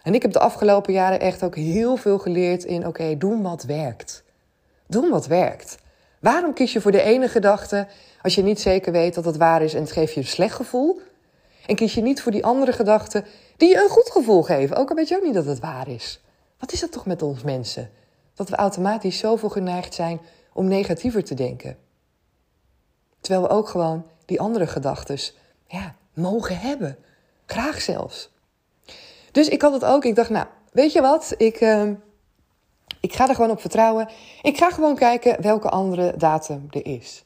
[0.05, 3.63] En ik heb de afgelopen jaren echt ook heel veel geleerd in: oké, doen wat
[3.63, 4.23] werkt.
[4.87, 5.77] Doen wat werkt.
[6.19, 7.87] Waarom kies je voor de ene gedachte
[8.21, 10.55] als je niet zeker weet dat het waar is en het geeft je een slecht
[10.55, 11.01] gevoel?
[11.67, 13.25] En kies je niet voor die andere gedachten
[13.57, 15.87] die je een goed gevoel geven, ook al weet je ook niet dat het waar
[15.87, 16.21] is.
[16.59, 17.89] Wat is dat toch met ons mensen?
[18.33, 20.21] Dat we automatisch zoveel geneigd zijn
[20.53, 21.77] om negatiever te denken.
[23.21, 25.19] Terwijl we ook gewoon die andere gedachten
[25.67, 26.97] ja, mogen hebben.
[27.45, 28.33] Graag zelfs.
[29.35, 30.05] Dus ik had het ook.
[30.05, 31.33] Ik dacht, nou, weet je wat?
[31.37, 31.89] Ik, uh,
[32.99, 34.09] ik ga er gewoon op vertrouwen.
[34.41, 37.23] Ik ga gewoon kijken welke andere datum er is.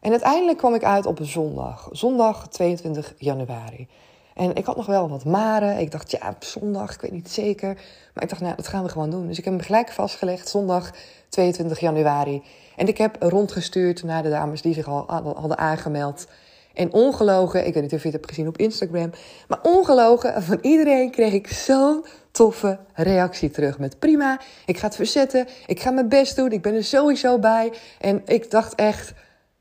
[0.00, 1.88] En uiteindelijk kwam ik uit op een zondag.
[1.92, 3.88] Zondag 22 januari.
[4.34, 5.78] En ik had nog wel wat maren.
[5.78, 7.74] Ik dacht, ja, op zondag, ik weet niet zeker.
[8.14, 9.26] Maar ik dacht, nou, dat gaan we gewoon doen.
[9.26, 10.92] Dus ik heb hem gelijk vastgelegd, zondag
[11.28, 12.42] 22 januari.
[12.76, 16.26] En ik heb rondgestuurd naar de dames die zich al hadden aangemeld.
[16.74, 19.10] En ongelogen, ik weet niet of je het hebt gezien op Instagram,
[19.48, 23.78] maar ongelogen, van iedereen kreeg ik zo'n toffe reactie terug.
[23.78, 27.38] Met prima, ik ga het verzetten, ik ga mijn best doen, ik ben er sowieso
[27.38, 27.72] bij.
[28.00, 29.12] En ik dacht echt,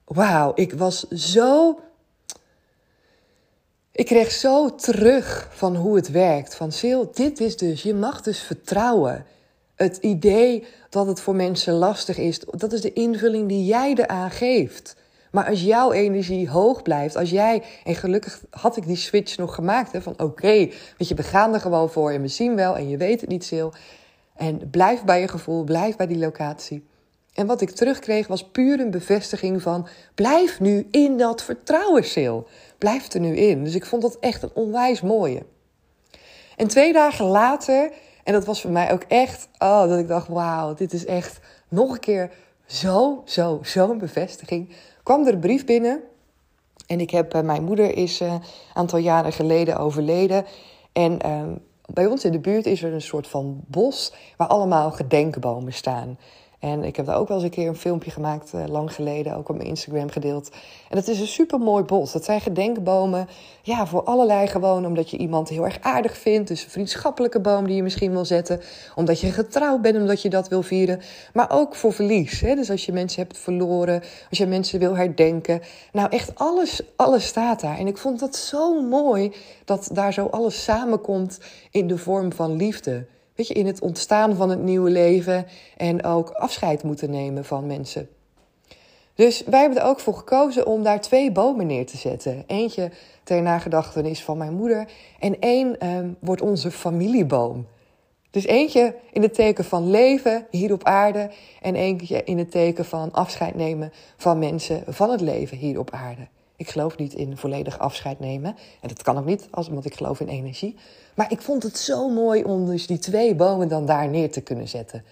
[0.06, 1.80] wauw, ik was zo.
[3.91, 6.56] Ik kreeg zo terug van hoe het werkt.
[6.56, 9.26] Van Sil, dit is dus, je mag dus vertrouwen.
[9.76, 14.32] Het idee dat het voor mensen lastig is, dat is de invulling die jij eraan
[14.32, 14.95] geeft.
[15.34, 19.56] Maar als jouw energie hoog blijft, als jij, en gelukkig had ik die switch nog
[19.56, 22.78] gemaakt, hè, van oké, weet je, we gaan er gewoon voor en we zien wel
[22.78, 23.69] en je weet het niet, Sil.
[24.36, 26.86] En blijf bij je gevoel, blijf bij die locatie.
[27.34, 32.38] En wat ik terugkreeg was puur een bevestiging van, blijf nu in dat vertrouwen, Sil.
[32.78, 33.63] Blijf er nu in.
[33.63, 35.46] Dus ik vond dat echt een onwijs mooie.
[36.56, 37.91] En twee dagen later,
[38.24, 41.39] en dat was voor mij ook echt, oh, dat ik dacht, wauw, dit is echt
[41.69, 42.32] nog een keer
[42.65, 44.69] zo, zo, zo'n bevestiging
[45.04, 46.02] kwam er een brief binnen.
[46.88, 48.42] En ik heb, uh, mijn moeder is uh, een
[48.74, 50.46] aantal jaren geleden overleden.
[50.92, 51.42] En uh,
[51.94, 56.18] bij ons in de buurt is er een soort van bos waar allemaal gedenkbomen staan.
[56.63, 59.36] En ik heb daar ook wel eens een keer een filmpje gemaakt, uh, lang geleden,
[59.36, 60.49] ook op mijn Instagram gedeeld.
[60.89, 62.12] En dat is een super mooi bos.
[62.12, 63.28] Dat zijn gedenkbomen,
[63.62, 66.47] ja, voor allerlei gewoon omdat je iemand heel erg aardig vindt.
[66.47, 68.62] Dus een vriendschappelijke boom die je misschien wil zetten.
[68.95, 71.02] Omdat je getrouwd bent, omdat je dat wil vieren.
[71.34, 72.41] Maar ook voor verlies.
[72.41, 72.56] Hè?
[72.56, 75.62] Dus als je mensen hebt verloren, als je mensen wil herdenken.
[75.91, 77.78] Nou, echt alles, alles staat daar.
[77.78, 79.34] En ik vond dat zo mooi
[79.65, 81.39] dat daar zo alles samenkomt
[81.71, 85.46] in de vorm van liefde weet je, in het ontstaan van het nieuwe leven
[85.78, 88.10] en ook afscheid moeten nemen van mensen.
[89.15, 92.43] Dus wij hebben er ook voor gekozen om daar twee bomen neer te zetten.
[92.48, 92.91] Eentje
[93.24, 94.88] ter nagedachtenis van mijn moeder
[95.19, 97.67] en één ehm, wordt onze familieboom.
[98.32, 102.86] Dus eentje in het teken van leven hier op aarde en eentje in het teken
[102.86, 106.28] van afscheid nemen van mensen van het leven hier op aarde.
[106.56, 108.56] Ik geloof niet in volledig afscheid nemen.
[108.82, 110.76] En dat kan ook niet, als, want ik geloof in energie.
[111.16, 114.42] Maar ik vond het zo mooi om dus die twee bomen dan daar neer te
[114.42, 115.04] kunnen zetten.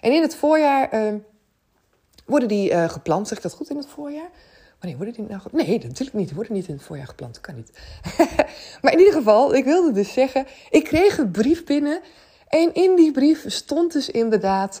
[0.00, 1.14] En in het voorjaar uh,
[2.26, 3.28] worden die uh, geplant.
[3.28, 4.30] Zeg dat goed in het voorjaar?
[4.78, 6.26] Wanneer worden die nou Nee, natuurlijk niet.
[6.26, 7.34] Die worden niet in het voorjaar geplant.
[7.34, 7.78] Dat kan niet.
[8.82, 10.46] maar in ieder geval, ik wilde dus zeggen...
[10.70, 12.00] Ik kreeg een brief binnen.
[12.48, 14.80] En in die brief stond dus inderdaad...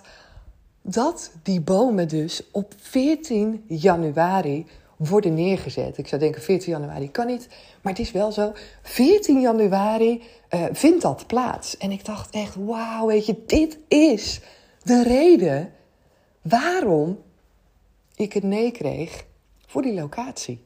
[0.82, 5.98] dat die bomen dus op 14 januari worden neergezet.
[5.98, 7.48] Ik zou denken 14 januari kan niet,
[7.82, 8.52] maar het is wel zo.
[8.82, 11.76] 14 januari uh, vindt dat plaats.
[11.76, 14.40] En ik dacht echt, wauw, weet je, dit is
[14.82, 15.72] de reden
[16.42, 17.18] waarom
[18.14, 19.24] ik het nee kreeg
[19.66, 20.64] voor die locatie.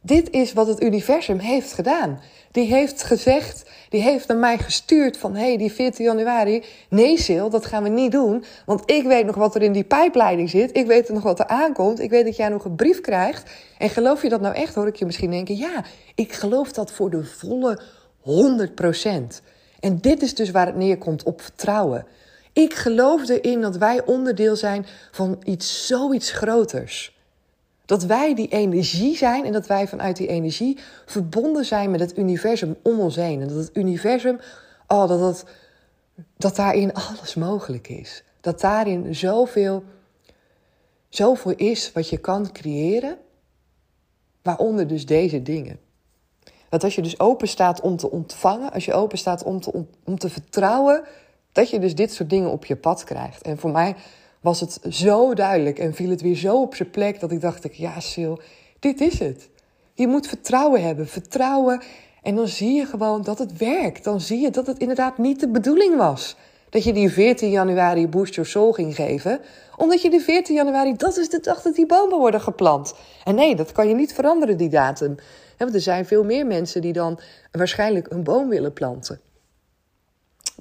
[0.00, 2.20] Dit is wat het universum heeft gedaan.
[2.50, 5.34] Die heeft gezegd, die heeft naar mij gestuurd van...
[5.34, 8.44] hé, hey, die 14 januari, nee Sil, dat gaan we niet doen.
[8.66, 10.76] Want ik weet nog wat er in die pijpleiding zit.
[10.76, 12.00] Ik weet nog wat er aankomt.
[12.00, 13.50] Ik weet dat jij nog een brief krijgt.
[13.78, 15.56] En geloof je dat nou echt, hoor ik je misschien denken...
[15.56, 17.80] ja, ik geloof dat voor de volle
[18.20, 19.42] 100 procent.
[19.80, 22.06] En dit is dus waar het neerkomt op vertrouwen.
[22.52, 27.16] Ik geloof erin dat wij onderdeel zijn van iets zoiets groters.
[27.92, 32.18] Dat wij die energie zijn en dat wij vanuit die energie verbonden zijn met het
[32.18, 33.40] universum om ons heen.
[33.40, 34.38] En dat het universum,
[34.86, 35.44] oh, dat, dat,
[36.36, 38.24] dat daarin alles mogelijk is.
[38.40, 39.84] Dat daarin zoveel,
[41.08, 43.18] zoveel is wat je kan creëren,
[44.42, 45.78] waaronder dus deze dingen.
[46.68, 49.84] Dat als je dus open staat om te ontvangen, als je open staat om te,
[50.04, 51.04] om te vertrouwen,
[51.52, 53.42] dat je dus dit soort dingen op je pad krijgt.
[53.42, 53.94] En voor mij
[54.42, 57.76] was het zo duidelijk en viel het weer zo op zijn plek dat ik dacht,
[57.76, 58.34] ja Sil,
[58.78, 59.48] dit is het.
[59.94, 61.82] Je moet vertrouwen hebben, vertrouwen.
[62.22, 64.04] En dan zie je gewoon dat het werkt.
[64.04, 66.36] Dan zie je dat het inderdaad niet de bedoeling was.
[66.70, 69.40] Dat je die 14 januari Boost Your Soul ging geven.
[69.76, 72.94] Omdat je die 14 januari, dat is de dag dat die bomen worden geplant.
[73.24, 75.14] En nee, dat kan je niet veranderen, die datum.
[75.58, 77.20] Want er zijn veel meer mensen die dan
[77.52, 79.20] waarschijnlijk een boom willen planten.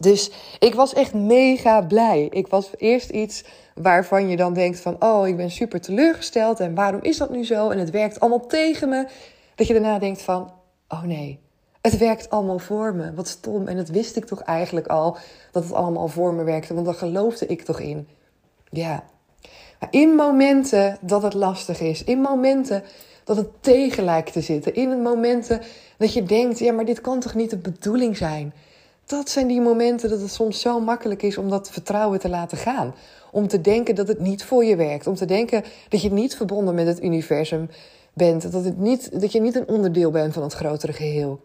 [0.01, 2.27] Dus ik was echt mega blij.
[2.29, 3.43] Ik was eerst iets
[3.75, 4.95] waarvan je dan denkt van...
[4.99, 7.69] oh, ik ben super teleurgesteld en waarom is dat nu zo?
[7.69, 9.07] En het werkt allemaal tegen me.
[9.55, 10.51] Dat je daarna denkt van,
[10.87, 11.39] oh nee,
[11.81, 13.13] het werkt allemaal voor me.
[13.13, 13.67] Wat stom.
[13.67, 15.17] En dat wist ik toch eigenlijk al,
[15.51, 16.73] dat het allemaal voor me werkte.
[16.73, 18.07] Want daar geloofde ik toch in.
[18.69, 19.03] Ja.
[19.79, 22.83] Maar in momenten dat het lastig is, in momenten
[23.23, 25.61] dat het tegen lijkt te zitten, in momenten
[25.97, 28.53] dat je denkt, ja, maar dit kan toch niet de bedoeling zijn
[29.11, 32.57] dat zijn die momenten dat het soms zo makkelijk is om dat vertrouwen te laten
[32.57, 32.95] gaan.
[33.31, 35.07] Om te denken dat het niet voor je werkt.
[35.07, 37.69] Om te denken dat je niet verbonden met het universum
[38.13, 38.51] bent.
[38.51, 41.41] Dat, het niet, dat je niet een onderdeel bent van het grotere geheel.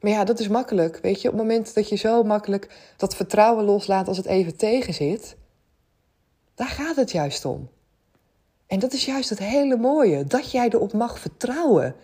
[0.00, 0.98] Maar ja, dat is makkelijk.
[1.02, 4.56] Weet je, op het moment dat je zo makkelijk dat vertrouwen loslaat als het even
[4.56, 5.36] tegen zit,
[6.54, 7.68] daar gaat het juist om.
[8.66, 11.94] En dat is juist het hele mooie, dat jij erop mag vertrouwen.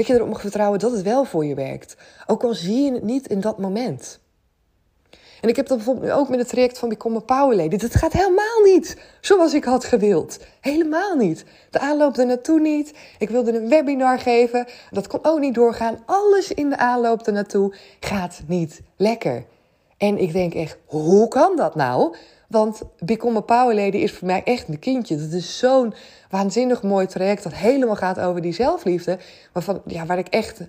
[0.00, 1.96] Dat je erop mag vertrouwen dat het wel voor je werkt.
[2.26, 4.20] Ook al zie je het niet in dat moment.
[5.40, 7.76] En ik heb dat bijvoorbeeld ook met het traject van Become a Power Lady.
[7.76, 10.38] Dat gaat helemaal niet zoals ik had gewild.
[10.60, 11.44] Helemaal niet.
[11.70, 12.94] De aanloop er naartoe niet.
[13.18, 14.66] Ik wilde een webinar geven.
[14.90, 16.02] Dat kon ook niet doorgaan.
[16.06, 19.44] Alles in de aanloop er naartoe gaat niet lekker.
[19.96, 22.16] En ik denk echt, hoe kan dat nou?
[22.50, 25.16] Want Become a Power Lady is voor mij echt een kindje.
[25.16, 25.94] Dat is zo'n
[26.30, 29.18] waanzinnig mooi traject dat helemaal gaat over die zelfliefde.
[29.52, 30.60] Waarvan, ja, waar ik echt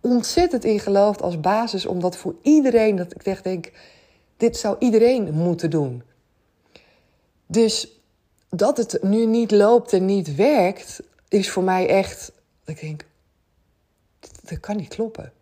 [0.00, 1.86] ontzettend in geloof als basis.
[1.86, 3.70] Omdat voor iedereen, dat ik denk,
[4.36, 6.02] dit zou iedereen moeten doen.
[7.46, 8.00] Dus
[8.48, 12.32] dat het nu niet loopt en niet werkt, is voor mij echt,
[12.64, 13.06] ik denk,
[14.42, 15.32] dat kan niet kloppen.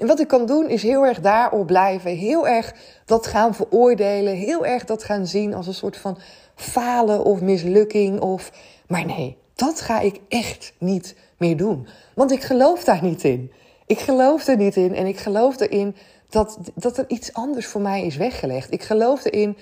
[0.00, 2.10] En wat ik kan doen is heel erg daarop blijven.
[2.10, 4.34] Heel erg dat gaan veroordelen.
[4.34, 6.18] Heel erg dat gaan zien als een soort van
[6.54, 8.20] falen of mislukking.
[8.20, 8.52] Of...
[8.86, 11.86] Maar nee, dat ga ik echt niet meer doen.
[12.14, 13.52] Want ik geloof daar niet in.
[13.86, 14.94] Ik geloof er niet in.
[14.94, 15.96] En ik geloof erin
[16.28, 18.72] dat, dat er iets anders voor mij is weggelegd.
[18.72, 19.56] Ik geloof erin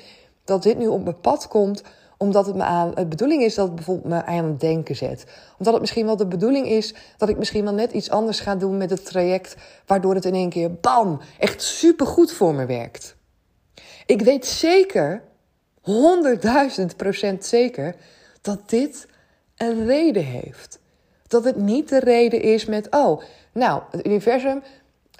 [0.44, 1.82] dat dit nu op mijn pad komt
[2.18, 5.24] omdat het me aan de bedoeling is dat het bijvoorbeeld me aan het denken zet.
[5.58, 8.56] Omdat het misschien wel de bedoeling is dat ik misschien wel net iets anders ga
[8.56, 13.16] doen met het traject, waardoor het in één keer bam, echt supergoed voor me werkt.
[14.06, 15.22] Ik weet zeker,
[16.80, 17.94] 100.000 procent zeker,
[18.40, 19.06] dat dit
[19.56, 20.78] een reden heeft.
[21.26, 24.62] Dat het niet de reden is met, oh, nou, het universum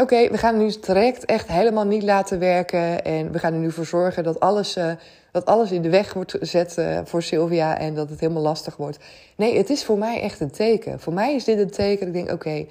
[0.02, 3.04] Oké, we gaan nu het traject echt helemaal niet laten werken.
[3.04, 4.92] En we gaan er nu voor zorgen dat alles, uh,
[5.32, 7.78] dat alles in de weg wordt gezet uh, voor Sylvia.
[7.78, 8.98] En dat het helemaal lastig wordt.
[9.36, 11.00] Nee, het is voor mij echt een teken.
[11.00, 12.06] Voor mij is dit een teken.
[12.06, 12.66] Ik denk, oké,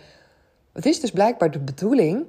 [0.73, 2.25] het is dus blijkbaar de bedoeling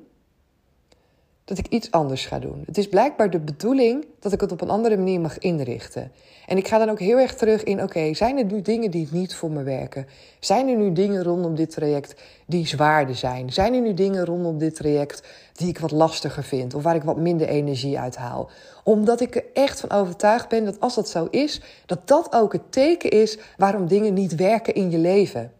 [1.48, 2.62] dat ik iets anders ga doen.
[2.66, 6.12] Het is blijkbaar de bedoeling dat ik het op een andere manier mag inrichten.
[6.46, 9.08] En ik ga dan ook heel erg terug in: oké, zijn er nu dingen die
[9.10, 10.06] niet voor me werken?
[10.40, 13.52] Zijn er nu dingen rondom dit traject die zwaarder zijn?
[13.52, 17.02] Zijn er nu dingen rondom dit traject die ik wat lastiger vind of waar ik
[17.02, 18.50] wat minder energie uit haal?
[18.84, 22.52] Omdat ik er echt van overtuigd ben dat als dat zo is, dat dat ook
[22.52, 25.52] het teken is waarom dingen niet werken in je leven.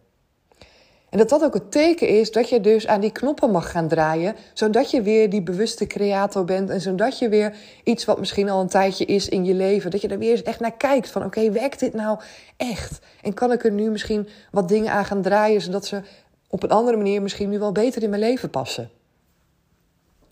[1.09, 3.87] En dat dat ook het teken is dat je dus aan die knoppen mag gaan
[3.87, 8.49] draaien, zodat je weer die bewuste creator bent en zodat je weer iets wat misschien
[8.49, 11.09] al een tijdje is in je leven, dat je er weer eens echt naar kijkt
[11.09, 12.19] van oké, werkt dit nou
[12.57, 12.99] echt?
[13.21, 16.01] En kan ik er nu misschien wat dingen aan gaan draaien, zodat ze
[16.47, 18.89] op een andere manier misschien nu wel beter in mijn leven passen?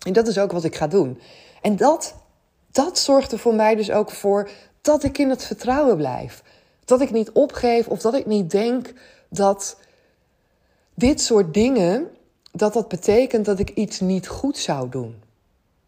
[0.05, 1.19] En dat is ook wat ik ga doen.
[1.61, 2.15] En dat,
[2.71, 4.49] dat zorgt er voor mij dus ook voor
[4.81, 6.43] dat ik in het vertrouwen blijf.
[6.85, 8.93] Dat ik niet opgeef of dat ik niet denk
[9.29, 9.77] dat
[10.99, 12.07] dit soort dingen,
[12.51, 15.15] dat dat betekent dat ik iets niet goed zou doen.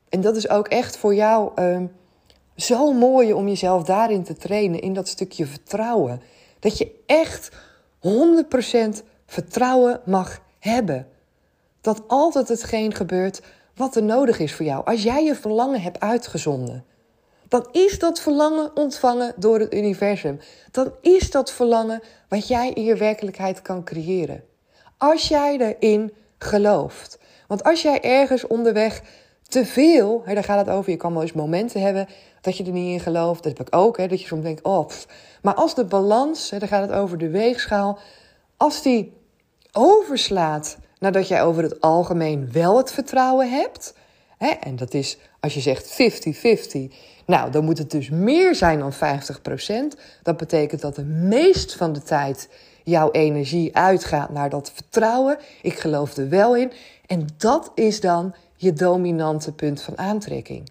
[0.09, 1.81] En dat is ook echt voor jou uh,
[2.55, 6.21] zo mooi om jezelf daarin te trainen, in dat stukje vertrouwen.
[6.59, 7.51] Dat je echt
[8.99, 11.07] 100% vertrouwen mag hebben.
[11.81, 13.41] Dat altijd hetgeen gebeurt
[13.75, 14.85] wat er nodig is voor jou.
[14.85, 16.85] Als jij je verlangen hebt uitgezonden,
[17.47, 20.39] dan is dat verlangen ontvangen door het universum.
[20.71, 24.43] Dan is dat verlangen wat jij in je werkelijkheid kan creëren.
[24.99, 27.19] Als jij erin gelooft.
[27.47, 29.01] Want als jij ergens onderweg
[29.47, 32.07] te veel, hè, daar gaat het over, je kan wel eens momenten hebben
[32.41, 33.43] dat je er niet in gelooft.
[33.43, 34.89] Dat heb ik ook, hè, dat je soms denkt, oh.
[35.41, 37.99] Maar als de balans, hè, daar gaat het over de weegschaal,
[38.57, 39.13] als die
[39.71, 43.93] overslaat nadat jij over het algemeen wel het vertrouwen hebt,
[44.37, 46.93] hè, en dat is als je zegt 50-50,
[47.25, 48.97] nou dan moet het dus meer zijn dan 50%.
[50.23, 52.49] Dat betekent dat de meest van de tijd
[52.89, 55.37] jouw energie uitgaat naar dat vertrouwen.
[55.61, 56.71] Ik geloof er wel in.
[57.05, 60.69] En dat is dan je dominante punt van aantrekking.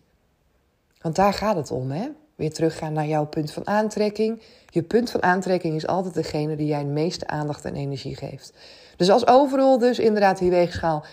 [1.00, 2.08] Want daar gaat het om, hè?
[2.34, 4.42] Weer teruggaan naar jouw punt van aantrekking.
[4.66, 8.52] Je punt van aantrekking is altijd degene die jij de meeste aandacht en energie geeft.
[8.96, 11.04] Dus als overal dus inderdaad die weegschaal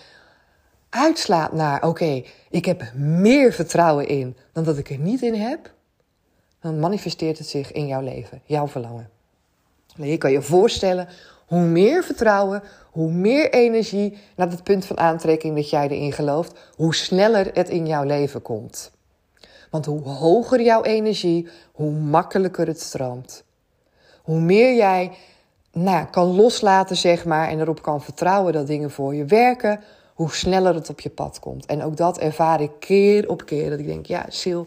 [0.89, 1.83] uitslaat naar...
[1.83, 5.73] oké, ik heb meer vertrouwen in dan dat ik er niet in heb...
[6.59, 9.09] dan manifesteert het zich in jouw leven, jouw verlangen.
[9.95, 11.07] Je kan je voorstellen,
[11.45, 16.53] hoe meer vertrouwen, hoe meer energie naar het punt van aantrekking dat jij erin gelooft,
[16.75, 18.91] hoe sneller het in jouw leven komt.
[19.69, 23.43] Want hoe hoger jouw energie, hoe makkelijker het stroomt.
[24.21, 25.11] Hoe meer jij
[25.71, 29.79] nou, kan loslaten, zeg maar, en erop kan vertrouwen dat dingen voor je werken,
[30.13, 31.65] hoe sneller het op je pad komt.
[31.65, 33.69] En ook dat ervaar ik keer op keer.
[33.69, 34.63] Dat ik denk, ja, Sil,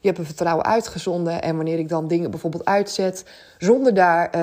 [0.00, 1.42] je hebt een vertrouwen uitgezonden.
[1.42, 3.24] En wanneer ik dan dingen bijvoorbeeld uitzet,
[3.58, 4.36] zonder daar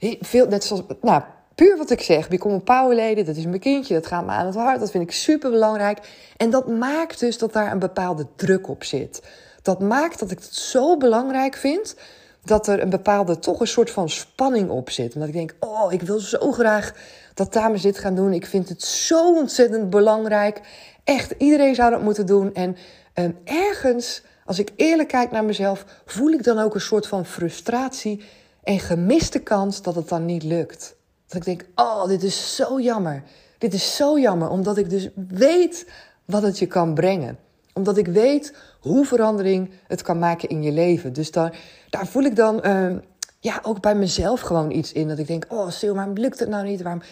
[0.00, 1.22] uh, veel, net zoals, nou,
[1.54, 4.46] puur wat ik zeg, become een powerleden, dat is mijn kindje, dat gaat me aan
[4.46, 5.98] het hart, dat vind ik super belangrijk.
[6.36, 9.22] En dat maakt dus dat daar een bepaalde druk op zit.
[9.62, 11.96] Dat maakt dat ik het zo belangrijk vind
[12.44, 15.14] dat er een bepaalde, toch een soort van spanning op zit.
[15.14, 16.94] Omdat ik denk, oh, ik wil zo graag
[17.34, 18.32] dat dames dit gaan doen.
[18.32, 20.60] Ik vind het zo ontzettend belangrijk.
[21.04, 22.54] Echt, iedereen zou dat moeten doen.
[22.54, 22.76] En
[23.14, 27.26] um, ergens, als ik eerlijk kijk naar mezelf, voel ik dan ook een soort van
[27.26, 28.24] frustratie
[28.62, 30.94] en gemiste kans dat het dan niet lukt.
[31.26, 33.22] Dat ik denk, oh, dit is zo jammer.
[33.58, 35.86] Dit is zo jammer, omdat ik dus weet
[36.24, 37.38] wat het je kan brengen.
[37.72, 41.12] Omdat ik weet hoe verandering het kan maken in je leven.
[41.12, 41.58] Dus daar,
[41.90, 42.96] daar voel ik dan uh,
[43.40, 45.08] ja, ook bij mezelf gewoon iets in.
[45.08, 46.82] Dat ik denk, oh Sil, waarom lukt het nou niet?
[46.82, 47.02] Waarom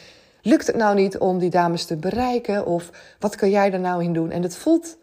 [0.42, 2.66] lukt het nou niet om die dames te bereiken?
[2.66, 4.30] Of wat kan jij er nou in doen?
[4.30, 4.96] En het voelt,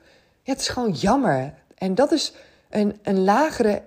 [0.43, 1.53] ja, het is gewoon jammer.
[1.77, 2.33] En dat is
[2.69, 3.81] een, een lagere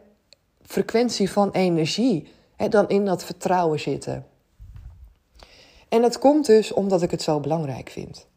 [0.63, 4.27] frequentie van energie hè, dan in dat vertrouwen zitten.
[5.89, 8.29] En dat komt dus omdat ik het zo belangrijk vind.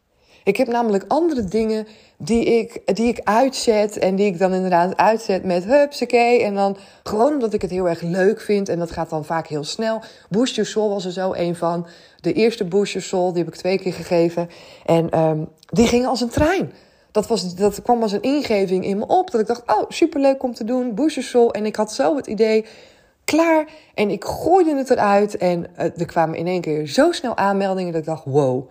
[0.43, 1.87] Ik heb namelijk andere dingen
[2.17, 6.43] die ik, die ik uitzet en die ik dan inderdaad uitzet met hupsakee.
[6.43, 9.47] En dan gewoon omdat ik het heel erg leuk vind en dat gaat dan vaak
[9.47, 10.01] heel snel.
[10.29, 11.87] Boost was er zo een van.
[12.19, 14.49] De eerste Boost die heb ik twee keer gegeven.
[14.85, 16.71] En um, die ging als een trein.
[17.13, 19.31] Dat, was, dat kwam als een ingeving in me op.
[19.31, 21.53] Dat ik dacht, oh, superleuk om te doen, Soul.
[21.53, 22.65] En ik had zo het idee,
[23.23, 23.67] klaar.
[23.93, 27.91] En ik gooide het eruit en uh, er kwamen in één keer zo snel aanmeldingen
[27.91, 28.69] dat ik dacht, wow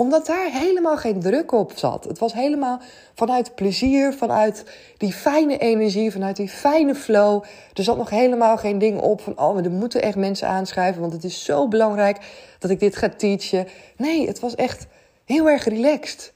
[0.00, 2.04] omdat daar helemaal geen druk op zat.
[2.04, 2.80] Het was helemaal
[3.14, 4.64] vanuit plezier, vanuit
[4.96, 7.44] die fijne energie, vanuit die fijne flow.
[7.74, 11.12] Er zat nog helemaal geen ding op van, oh, er moeten echt mensen aanschrijven, want
[11.12, 12.18] het is zo belangrijk
[12.58, 13.66] dat ik dit ga teachen.
[13.96, 14.86] Nee, het was echt
[15.24, 16.32] heel erg relaxed.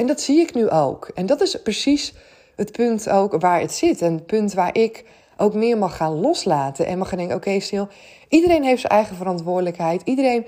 [0.00, 1.10] En dat zie ik nu ook.
[1.14, 2.14] En dat is precies
[2.56, 4.02] het punt ook waar het zit.
[4.02, 5.04] En het punt waar ik
[5.36, 6.86] ook meer mag gaan loslaten.
[6.86, 7.88] En mag gaan denken, oké, okay, stil.
[8.28, 10.02] Iedereen heeft zijn eigen verantwoordelijkheid.
[10.04, 10.46] Iedereen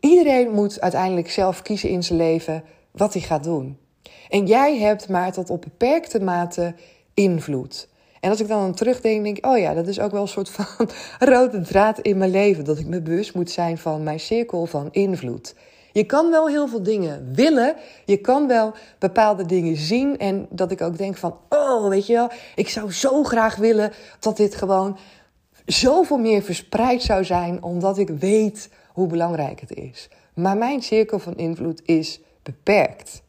[0.00, 3.78] Iedereen moet uiteindelijk zelf kiezen in zijn leven wat hij gaat doen.
[4.28, 6.74] En jij hebt maar tot op beperkte mate
[7.14, 7.88] invloed.
[8.20, 10.50] En als ik dan terugdenk, denk ik, oh ja, dat is ook wel een soort
[10.50, 10.88] van
[11.28, 12.64] rode draad in mijn leven.
[12.64, 15.54] Dat ik me bewust moet zijn van mijn cirkel van invloed.
[15.96, 17.74] Je kan wel heel veel dingen willen.
[18.04, 20.18] Je kan wel bepaalde dingen zien.
[20.18, 23.92] En dat ik ook denk van, oh, weet je wel, ik zou zo graag willen
[24.20, 24.98] dat dit gewoon
[25.66, 27.62] zoveel meer verspreid zou zijn.
[27.62, 30.08] Omdat ik weet hoe belangrijk het is.
[30.34, 33.22] Maar mijn cirkel van invloed is beperkt.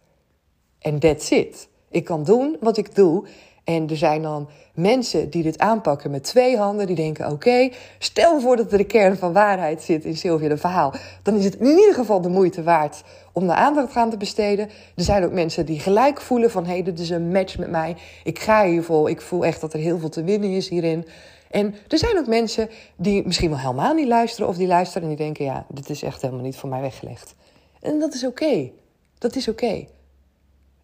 [0.79, 1.67] En that's it.
[1.89, 3.27] Ik kan doen wat ik doe.
[3.67, 6.87] En er zijn dan mensen die dit aanpakken met twee handen.
[6.87, 10.57] Die denken: oké, stel voor dat er de kern van waarheid zit in Sylvia de
[10.57, 10.93] verhaal.
[11.23, 14.69] Dan is het in ieder geval de moeite waard om de aandacht aan te besteden.
[14.95, 17.69] Er zijn ook mensen die gelijk voelen: van hé, hey, dit is een match met
[17.69, 17.95] mij.
[18.23, 19.09] Ik ga hiervoor.
[19.09, 21.07] Ik voel echt dat er heel veel te winnen is hierin.
[21.51, 25.15] En er zijn ook mensen die misschien wel helemaal niet luisteren of die luisteren en
[25.15, 27.35] die denken, ja, dit is echt helemaal niet voor mij weggelegd.
[27.81, 28.69] En dat is oké.
[29.17, 29.85] Dat is oké.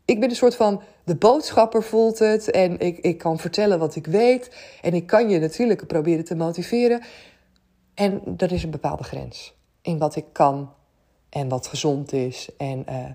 [0.06, 3.96] Ik ben een soort van de boodschapper voelt het en ik, ik kan vertellen wat
[3.96, 7.04] ik weet en ik kan je natuurlijk proberen te motiveren.
[7.94, 10.74] En er is een bepaalde grens in wat ik kan
[11.30, 12.50] en wat gezond is.
[12.58, 13.06] En, uh,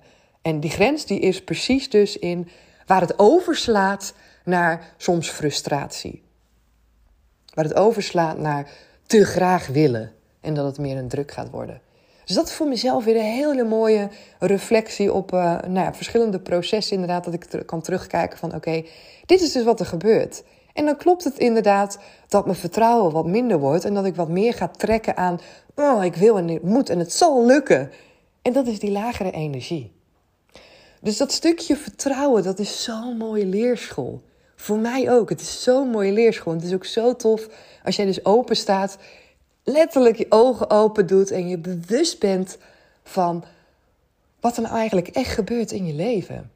[0.43, 2.49] en die grens die is precies dus in
[2.87, 4.15] waar het overslaat
[4.45, 6.23] naar soms frustratie.
[7.55, 8.71] Waar het overslaat naar
[9.07, 11.81] te graag willen en dat het meer een druk gaat worden.
[12.29, 14.09] Dus dat is voor mezelf weer een hele mooie
[14.39, 16.93] reflectie op uh, nou ja, verschillende processen.
[16.95, 18.85] Inderdaad, dat ik kan terugkijken van oké,
[19.27, 20.43] dit is dus wat er gebeurt.
[20.73, 21.99] En dan klopt het inderdaad
[22.29, 25.41] dat mijn vertrouwen wat minder wordt en dat ik wat meer ga trekken aan,
[25.75, 27.91] oh, ik wil en ik moet en het zal lukken.
[28.43, 29.93] En dat is die lagere energie.
[31.01, 34.23] Dus dat stukje vertrouwen, dat is zo'n mooie leerschool.
[34.57, 35.29] Voor mij ook.
[35.29, 36.53] Het is zo'n mooie leerschool.
[36.53, 37.49] Het is ook zo tof
[37.85, 38.99] als jij dus open staat,
[39.69, 42.59] letterlijk je ogen open doet en je bewust bent
[43.03, 43.45] van
[44.41, 46.51] wat er nou eigenlijk echt gebeurt in je leven.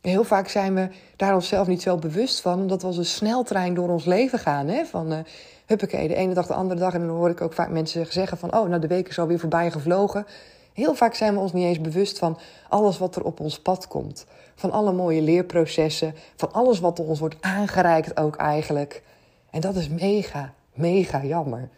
[0.00, 3.74] Heel vaak zijn we daar onszelf niet zo bewust van, omdat we als een sneltrein
[3.74, 4.68] door ons leven gaan.
[4.68, 4.84] Hè?
[4.84, 5.18] Van uh,
[5.66, 6.94] huppakee, de ene dag de andere dag.
[6.94, 9.38] En dan hoor ik ook vaak mensen zeggen van, oh, nou de week is alweer
[9.38, 10.26] voorbij gevlogen.
[10.72, 12.38] Heel vaak zijn we ons niet eens bewust van
[12.68, 14.26] alles wat er op ons pad komt.
[14.54, 19.02] Van alle mooie leerprocessen, van alles wat ons wordt aangereikt ook eigenlijk.
[19.50, 21.68] En dat is mega, mega jammer.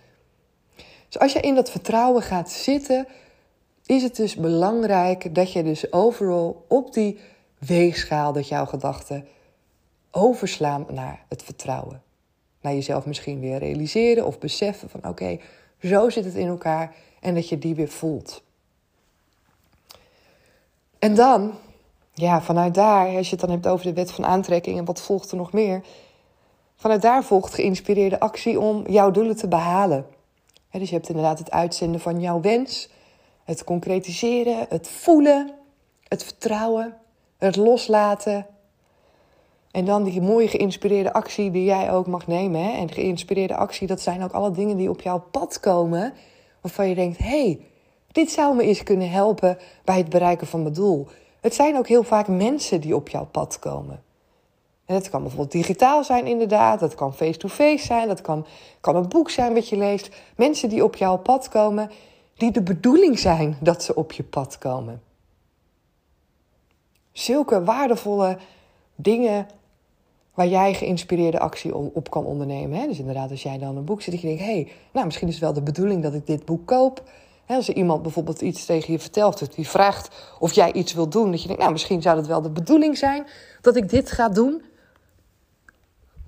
[1.08, 3.06] Dus als je in dat vertrouwen gaat zitten,
[3.86, 7.18] is het dus belangrijk dat je dus overal op die
[7.58, 9.26] weegschaal dat jouw gedachten
[10.10, 12.02] overslaan naar het vertrouwen.
[12.60, 15.38] Naar jezelf misschien weer realiseren of beseffen van oké,
[15.80, 18.42] zo zit het in elkaar en dat je die weer voelt.
[20.98, 21.52] En dan,
[22.14, 25.00] ja, vanuit daar, als je het dan hebt over de wet van aantrekking en wat
[25.00, 25.82] volgt er nog meer,
[26.76, 30.06] vanuit daar volgt geïnspireerde actie om jouw doelen te behalen.
[30.78, 32.88] Dus je hebt inderdaad het uitzenden van jouw wens,
[33.44, 35.54] het concretiseren, het voelen,
[36.08, 36.96] het vertrouwen,
[37.38, 38.46] het loslaten.
[39.70, 42.64] En dan die mooie geïnspireerde actie die jij ook mag nemen.
[42.64, 42.70] Hè?
[42.70, 46.12] En geïnspireerde actie, dat zijn ook alle dingen die op jouw pad komen.
[46.60, 47.60] Waarvan je denkt, hey,
[48.12, 51.06] dit zou me eens kunnen helpen bij het bereiken van mijn doel.
[51.40, 54.03] Het zijn ook heel vaak mensen die op jouw pad komen.
[54.86, 56.80] Dat kan bijvoorbeeld digitaal zijn, inderdaad.
[56.80, 58.08] Dat kan face-to-face zijn.
[58.08, 58.46] Dat kan,
[58.80, 60.08] kan een boek zijn wat je leest.
[60.36, 61.90] Mensen die op jouw pad komen,
[62.36, 65.02] die de bedoeling zijn dat ze op je pad komen
[67.14, 68.38] zulke waardevolle
[68.94, 69.46] dingen
[70.34, 72.88] waar jij geïnspireerde actie op kan ondernemen.
[72.88, 75.28] Dus inderdaad, als jij dan een boek zit, dat je denkt: hé, hey, nou, misschien
[75.28, 77.02] is het wel de bedoeling dat ik dit boek koop.
[77.46, 81.30] als er iemand bijvoorbeeld iets tegen je vertelt, die vraagt of jij iets wilt doen,
[81.30, 83.26] dat je denkt: nou, misschien zou het wel de bedoeling zijn
[83.60, 84.62] dat ik dit ga doen.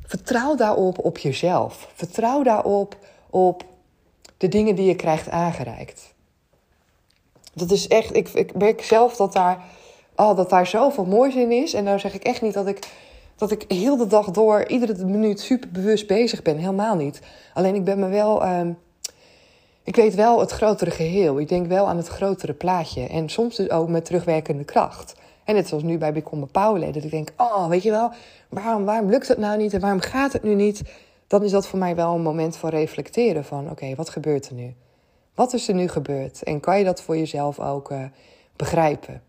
[0.06, 1.88] Vertrouw daarop op jezelf.
[1.94, 2.96] Vertrouw daarop
[3.30, 3.64] op
[4.36, 6.14] de dingen die je krijgt aangereikt.
[7.54, 9.64] Dat is echt, ik, ik merk zelf dat daar
[10.16, 11.74] oh, dat daar zoveel moois in is.
[11.74, 12.88] En nou zeg ik echt niet dat ik,
[13.36, 16.56] dat ik heel de dag door, iedere minuut super bewust bezig ben.
[16.56, 17.20] Helemaal niet.
[17.54, 18.44] Alleen ik ben me wel.
[18.44, 18.60] Uh,
[19.82, 21.38] ik weet wel het grotere geheel.
[21.40, 23.06] Ik denk wel aan het grotere plaatje.
[23.06, 25.14] En soms dus ook met terugwerkende kracht.
[25.46, 26.94] En net zoals nu bij Become Powerleden.
[26.94, 28.10] Dat ik denk, oh, weet je wel,
[28.48, 30.82] waarom, waarom lukt het nou niet en waarom gaat het nu niet?
[31.26, 34.54] Dan is dat voor mij wel een moment van reflecteren van, oké, wat gebeurt er
[34.54, 34.74] nu?
[35.34, 36.42] Wat is er nu gebeurd?
[36.42, 38.04] En kan je dat voor jezelf ook uh,
[38.56, 39.22] begrijpen?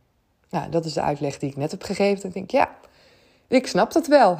[0.50, 2.28] Nou, dat is de uitleg die ik net heb gegeven.
[2.28, 2.70] Ik denk, ja,
[3.48, 4.38] ik snap dat wel.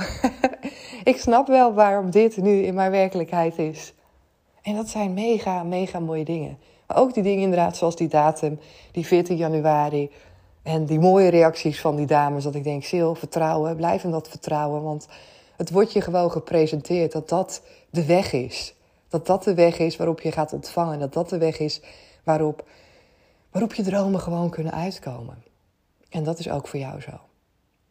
[1.04, 3.94] ik snap wel waarom dit nu in mijn werkelijkheid is.
[4.62, 6.58] En dat zijn mega, mega mooie dingen.
[6.88, 8.60] Maar ook die dingen inderdaad, zoals die datum,
[8.92, 10.12] die 14 januari.
[10.68, 12.44] En die mooie reacties van die dames.
[12.44, 14.84] Dat ik denk, Sil, vertrouwen, blijf in dat vertrouwen.
[14.84, 15.08] Want
[15.56, 18.76] het wordt je gewoon gepresenteerd dat dat de weg is.
[19.10, 21.00] Dat dat de weg is waarop je gaat ontvangen.
[21.00, 21.82] Dat dat de weg is
[22.24, 22.68] waarop,
[23.52, 25.44] waarop je dromen gewoon kunnen uitkomen.
[26.10, 27.20] En dat is ook voor jou zo.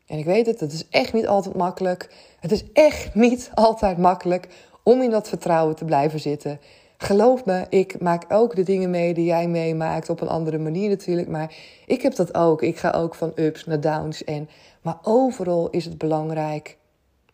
[0.07, 2.14] En ik weet het, het is echt niet altijd makkelijk.
[2.41, 4.49] Het is echt niet altijd makkelijk
[4.83, 6.61] om in dat vertrouwen te blijven zitten.
[6.99, 10.88] Geloof me, ik maak ook de dingen mee die jij meemaakt op een andere manier
[10.88, 11.28] natuurlijk.
[11.28, 11.55] Maar
[11.86, 12.62] ik heb dat ook.
[12.62, 14.24] Ik ga ook van ups naar downs.
[14.24, 14.49] En,
[14.82, 16.78] maar overal is het belangrijk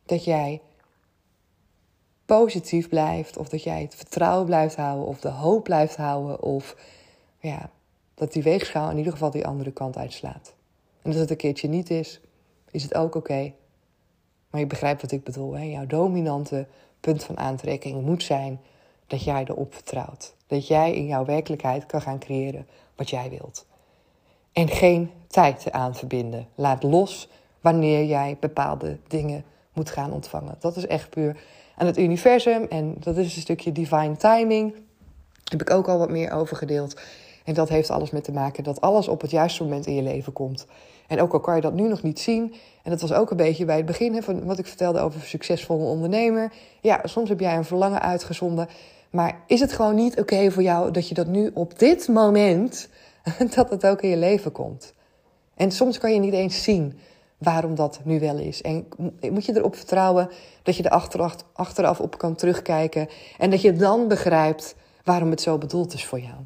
[0.07, 0.61] dat jij
[2.25, 3.37] positief blijft.
[3.37, 5.07] Of dat jij het vertrouwen blijft houden.
[5.07, 6.43] Of de hoop blijft houden.
[6.43, 6.77] Of
[7.39, 7.71] ja,
[8.15, 10.55] dat die weegschaal in ieder geval die andere kant uitslaat.
[11.03, 12.21] En als het een keertje niet is,
[12.71, 13.53] is het ook oké.
[14.51, 15.53] Maar je begrijpt wat ik bedoel.
[15.53, 15.63] Hè?
[15.63, 16.67] Jouw dominante
[17.01, 18.61] punt van aantrekking moet zijn
[19.13, 20.35] dat jij erop vertrouwt.
[20.47, 23.67] Dat jij in jouw werkelijkheid kan gaan creëren wat jij wilt.
[24.53, 26.49] En geen tijd aan verbinden.
[26.55, 27.29] Laat los
[27.61, 30.57] wanneer jij bepaalde dingen moet gaan ontvangen.
[30.59, 31.41] Dat is echt puur
[31.77, 32.65] aan het universum.
[32.69, 34.73] En dat is een stukje divine timing.
[34.73, 34.83] Daar
[35.45, 37.01] heb ik ook al wat meer over gedeeld.
[37.45, 40.03] En dat heeft alles met te maken dat alles op het juiste moment in je
[40.03, 40.67] leven komt.
[41.07, 42.55] En ook al kan je dat nu nog niet zien.
[42.83, 45.85] En dat was ook een beetje bij het begin van wat ik vertelde over succesvolle
[45.85, 46.53] ondernemer.
[46.81, 48.69] Ja, soms heb jij een verlangen uitgezonden.
[49.13, 52.89] Maar is het gewoon niet oké voor jou dat je dat nu op dit moment,
[53.55, 54.95] dat het ook in je leven komt?
[55.55, 56.99] En soms kan je niet eens zien
[57.39, 58.63] waarom dat nu wel is.
[58.63, 58.87] En
[59.31, 60.29] moet je erop vertrouwen
[60.63, 60.91] dat je er
[61.53, 63.09] achteraf, op kan terugkijken.
[63.39, 66.37] En dat je dan begrijpt waarom het zo bedoeld is voor jou.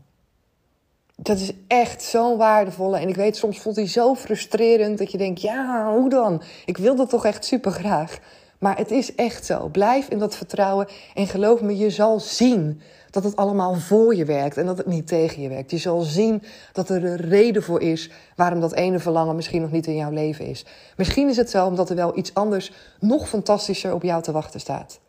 [1.17, 2.99] Dat is echt zo'n waardevolle.
[2.99, 6.43] En ik weet, soms voelt hij zo frustrerend dat je denkt: ja, hoe dan?
[6.65, 8.19] Ik wil dat toch echt super graag.
[8.59, 9.69] Maar het is echt zo.
[9.69, 12.81] Blijf in dat vertrouwen en geloof me, je zal zien
[13.11, 15.71] dat het allemaal voor je werkt en dat het niet tegen je werkt.
[15.71, 16.43] Je zal zien
[16.73, 20.11] dat er een reden voor is waarom dat ene verlangen misschien nog niet in jouw
[20.11, 20.65] leven is.
[20.97, 24.61] Misschien is het zo omdat er wel iets anders nog fantastischer op jou te wachten
[24.61, 25.01] staat.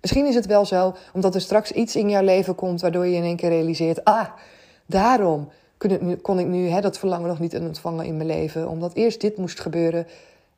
[0.00, 3.16] Misschien is het wel zo omdat er straks iets in jouw leven komt waardoor je
[3.16, 4.26] in één keer realiseert: ah,
[4.86, 5.48] daarom
[6.22, 9.36] kon ik nu hè, dat verlangen nog niet ontvangen in mijn leven, omdat eerst dit
[9.36, 10.06] moest gebeuren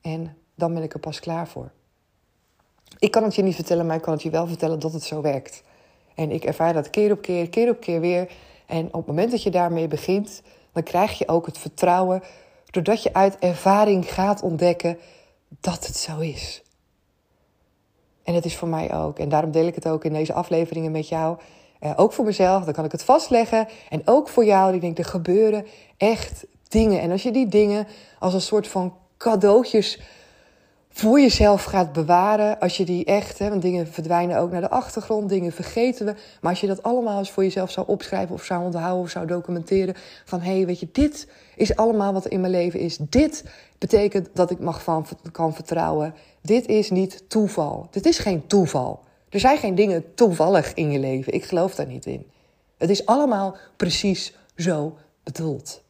[0.00, 1.70] en dan ben ik er pas klaar voor.
[2.98, 5.02] Ik kan het je niet vertellen, maar ik kan het je wel vertellen dat het
[5.02, 5.62] zo werkt.
[6.14, 8.30] En ik ervaar dat keer op keer, keer op keer weer.
[8.66, 12.22] En op het moment dat je daarmee begint, dan krijg je ook het vertrouwen,
[12.70, 14.98] doordat je uit ervaring gaat ontdekken
[15.60, 16.62] dat het zo is.
[18.22, 19.18] En het is voor mij ook.
[19.18, 21.38] En daarom deel ik het ook in deze afleveringen met jou.
[21.78, 23.68] Eh, ook voor mezelf, dan kan ik het vastleggen.
[23.88, 25.66] En ook voor jou, die denkt, er gebeuren
[25.96, 27.00] echt dingen.
[27.00, 27.86] En als je die dingen
[28.18, 30.00] als een soort van cadeautjes
[31.00, 32.58] voor jezelf gaat bewaren.
[32.58, 36.14] Als je die echt, hè, want dingen verdwijnen ook naar de achtergrond, dingen vergeten we.
[36.40, 39.26] Maar als je dat allemaal eens voor jezelf zou opschrijven of zou onthouden of zou
[39.26, 39.94] documenteren.
[40.24, 41.26] Van hé, hey, weet je, dit
[41.56, 42.96] is allemaal wat er in mijn leven is.
[42.96, 43.44] Dit
[43.78, 46.14] betekent dat ik mag van kan vertrouwen.
[46.42, 47.88] Dit is niet toeval.
[47.90, 49.00] Dit is geen toeval.
[49.28, 51.32] Er zijn geen dingen toevallig in je leven.
[51.32, 52.26] Ik geloof daar niet in.
[52.78, 55.82] Het is allemaal precies zo bedoeld.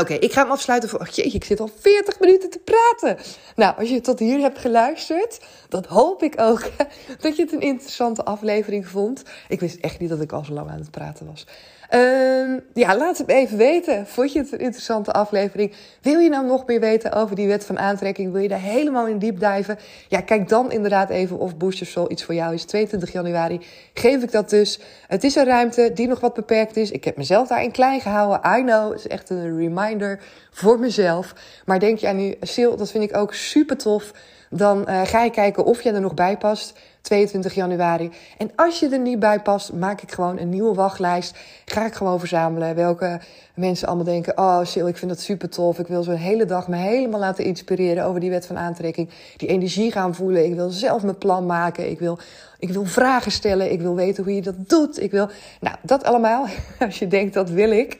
[0.00, 1.00] Oké, ik ga hem afsluiten voor.
[1.00, 3.18] Oh, ik zit al 40 minuten te praten.
[3.56, 6.70] Nou, als je tot hier hebt geluisterd, dan hoop ik ook
[7.20, 9.22] dat je het een interessante aflevering vond.
[9.48, 11.46] Ik wist echt niet dat ik al zo lang aan het praten was.
[11.94, 14.06] Uh, ja, laat het even weten.
[14.06, 15.72] Vond je het een interessante aflevering?
[16.02, 18.32] Wil je nou nog meer weten over die wet van aantrekking?
[18.32, 19.78] Wil je daar helemaal in diep diven?
[20.08, 22.64] Ja, kijk dan inderdaad even of Booster Soul iets voor jou is.
[22.64, 23.60] 22 januari
[23.94, 24.80] geef ik dat dus.
[25.06, 26.90] Het is een ruimte die nog wat beperkt is.
[26.90, 28.58] Ik heb mezelf daarin klein gehouden.
[28.58, 30.20] I know, het is echt een reminder
[30.50, 31.34] voor mezelf.
[31.64, 34.12] Maar denk je aan nu, Sil, dat vind ik ook super tof.
[34.50, 36.72] Dan uh, ga je kijken of je er nog bij past.
[37.02, 38.10] 22 januari.
[38.38, 41.38] En als je er niet bij past, maak ik gewoon een nieuwe wachtlijst.
[41.64, 43.20] Ga ik gewoon verzamelen welke
[43.54, 45.78] mensen allemaal denken: Oh, Sil, ik vind dat super tof.
[45.78, 49.08] Ik wil zo'n hele dag me helemaal laten inspireren over die wet van aantrekking.
[49.36, 50.44] Die energie gaan voelen.
[50.44, 51.90] Ik wil zelf mijn plan maken.
[51.90, 52.18] Ik wil,
[52.58, 53.72] ik wil vragen stellen.
[53.72, 55.02] Ik wil weten hoe je dat doet.
[55.02, 55.28] Ik wil,
[55.60, 56.46] nou, dat allemaal.
[56.86, 57.98] Als je denkt dat wil ik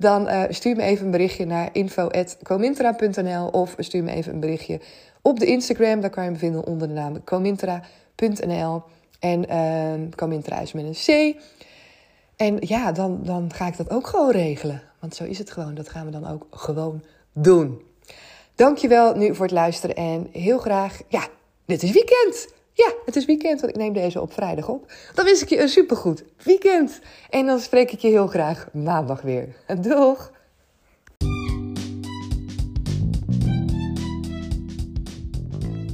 [0.00, 4.80] dan uh, stuur me even een berichtje naar info.comintra.nl of stuur me even een berichtje
[5.22, 6.00] op de Instagram.
[6.00, 7.24] Daar kan je me vinden onder de naam
[9.20, 11.36] en uh, Comintra is met een C.
[12.36, 14.82] En ja, dan, dan ga ik dat ook gewoon regelen.
[14.98, 15.74] Want zo is het gewoon.
[15.74, 17.82] Dat gaan we dan ook gewoon doen.
[18.54, 21.26] Dankjewel nu voor het luisteren en heel graag, ja,
[21.66, 22.48] dit is weekend.
[22.72, 24.92] Ja, het is weekend, want ik neem deze op vrijdag op.
[25.14, 27.00] Dan wens ik je een supergoed weekend.
[27.30, 29.56] En dan spreek ik je heel graag maandag weer.
[29.80, 30.30] Doeg!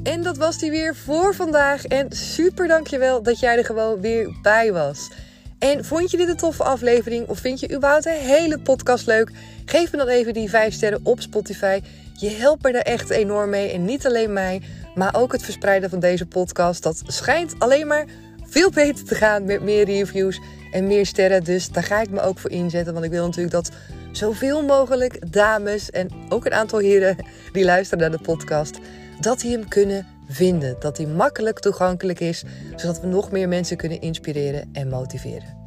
[0.07, 1.85] En dat was die weer voor vandaag.
[1.85, 5.11] En super dankjewel dat jij er gewoon weer bij was.
[5.59, 9.31] En vond je dit een toffe aflevering of vind je überhaupt een hele podcast leuk?
[9.65, 11.81] Geef me dan even die 5 sterren op Spotify.
[12.13, 13.71] Je helpt me daar echt enorm mee.
[13.71, 14.63] En niet alleen mij,
[14.95, 16.83] maar ook het verspreiden van deze podcast.
[16.83, 18.05] Dat schijnt alleen maar
[18.45, 20.41] veel beter te gaan met meer reviews
[20.73, 21.45] en meer sterren.
[21.45, 22.93] Dus daar ga ik me ook voor inzetten.
[22.93, 23.71] Want ik wil natuurlijk dat
[24.13, 27.17] zoveel mogelijk dames en ook een aantal heren
[27.53, 28.79] die luisteren naar de podcast,
[29.21, 30.77] dat die hem kunnen vinden.
[30.81, 32.45] Dat die makkelijk toegankelijk is,
[32.77, 35.65] zodat we nog meer mensen kunnen inspireren en motiveren.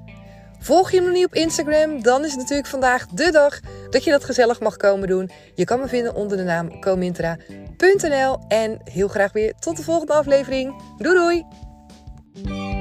[0.59, 2.01] Volg je hem nog niet op Instagram?
[2.01, 5.29] Dan is het natuurlijk vandaag de dag dat je dat gezellig mag komen doen.
[5.55, 8.39] Je kan me vinden onder de naam comintra.nl.
[8.47, 10.81] En heel graag weer tot de volgende aflevering.
[10.97, 12.78] Doei doei!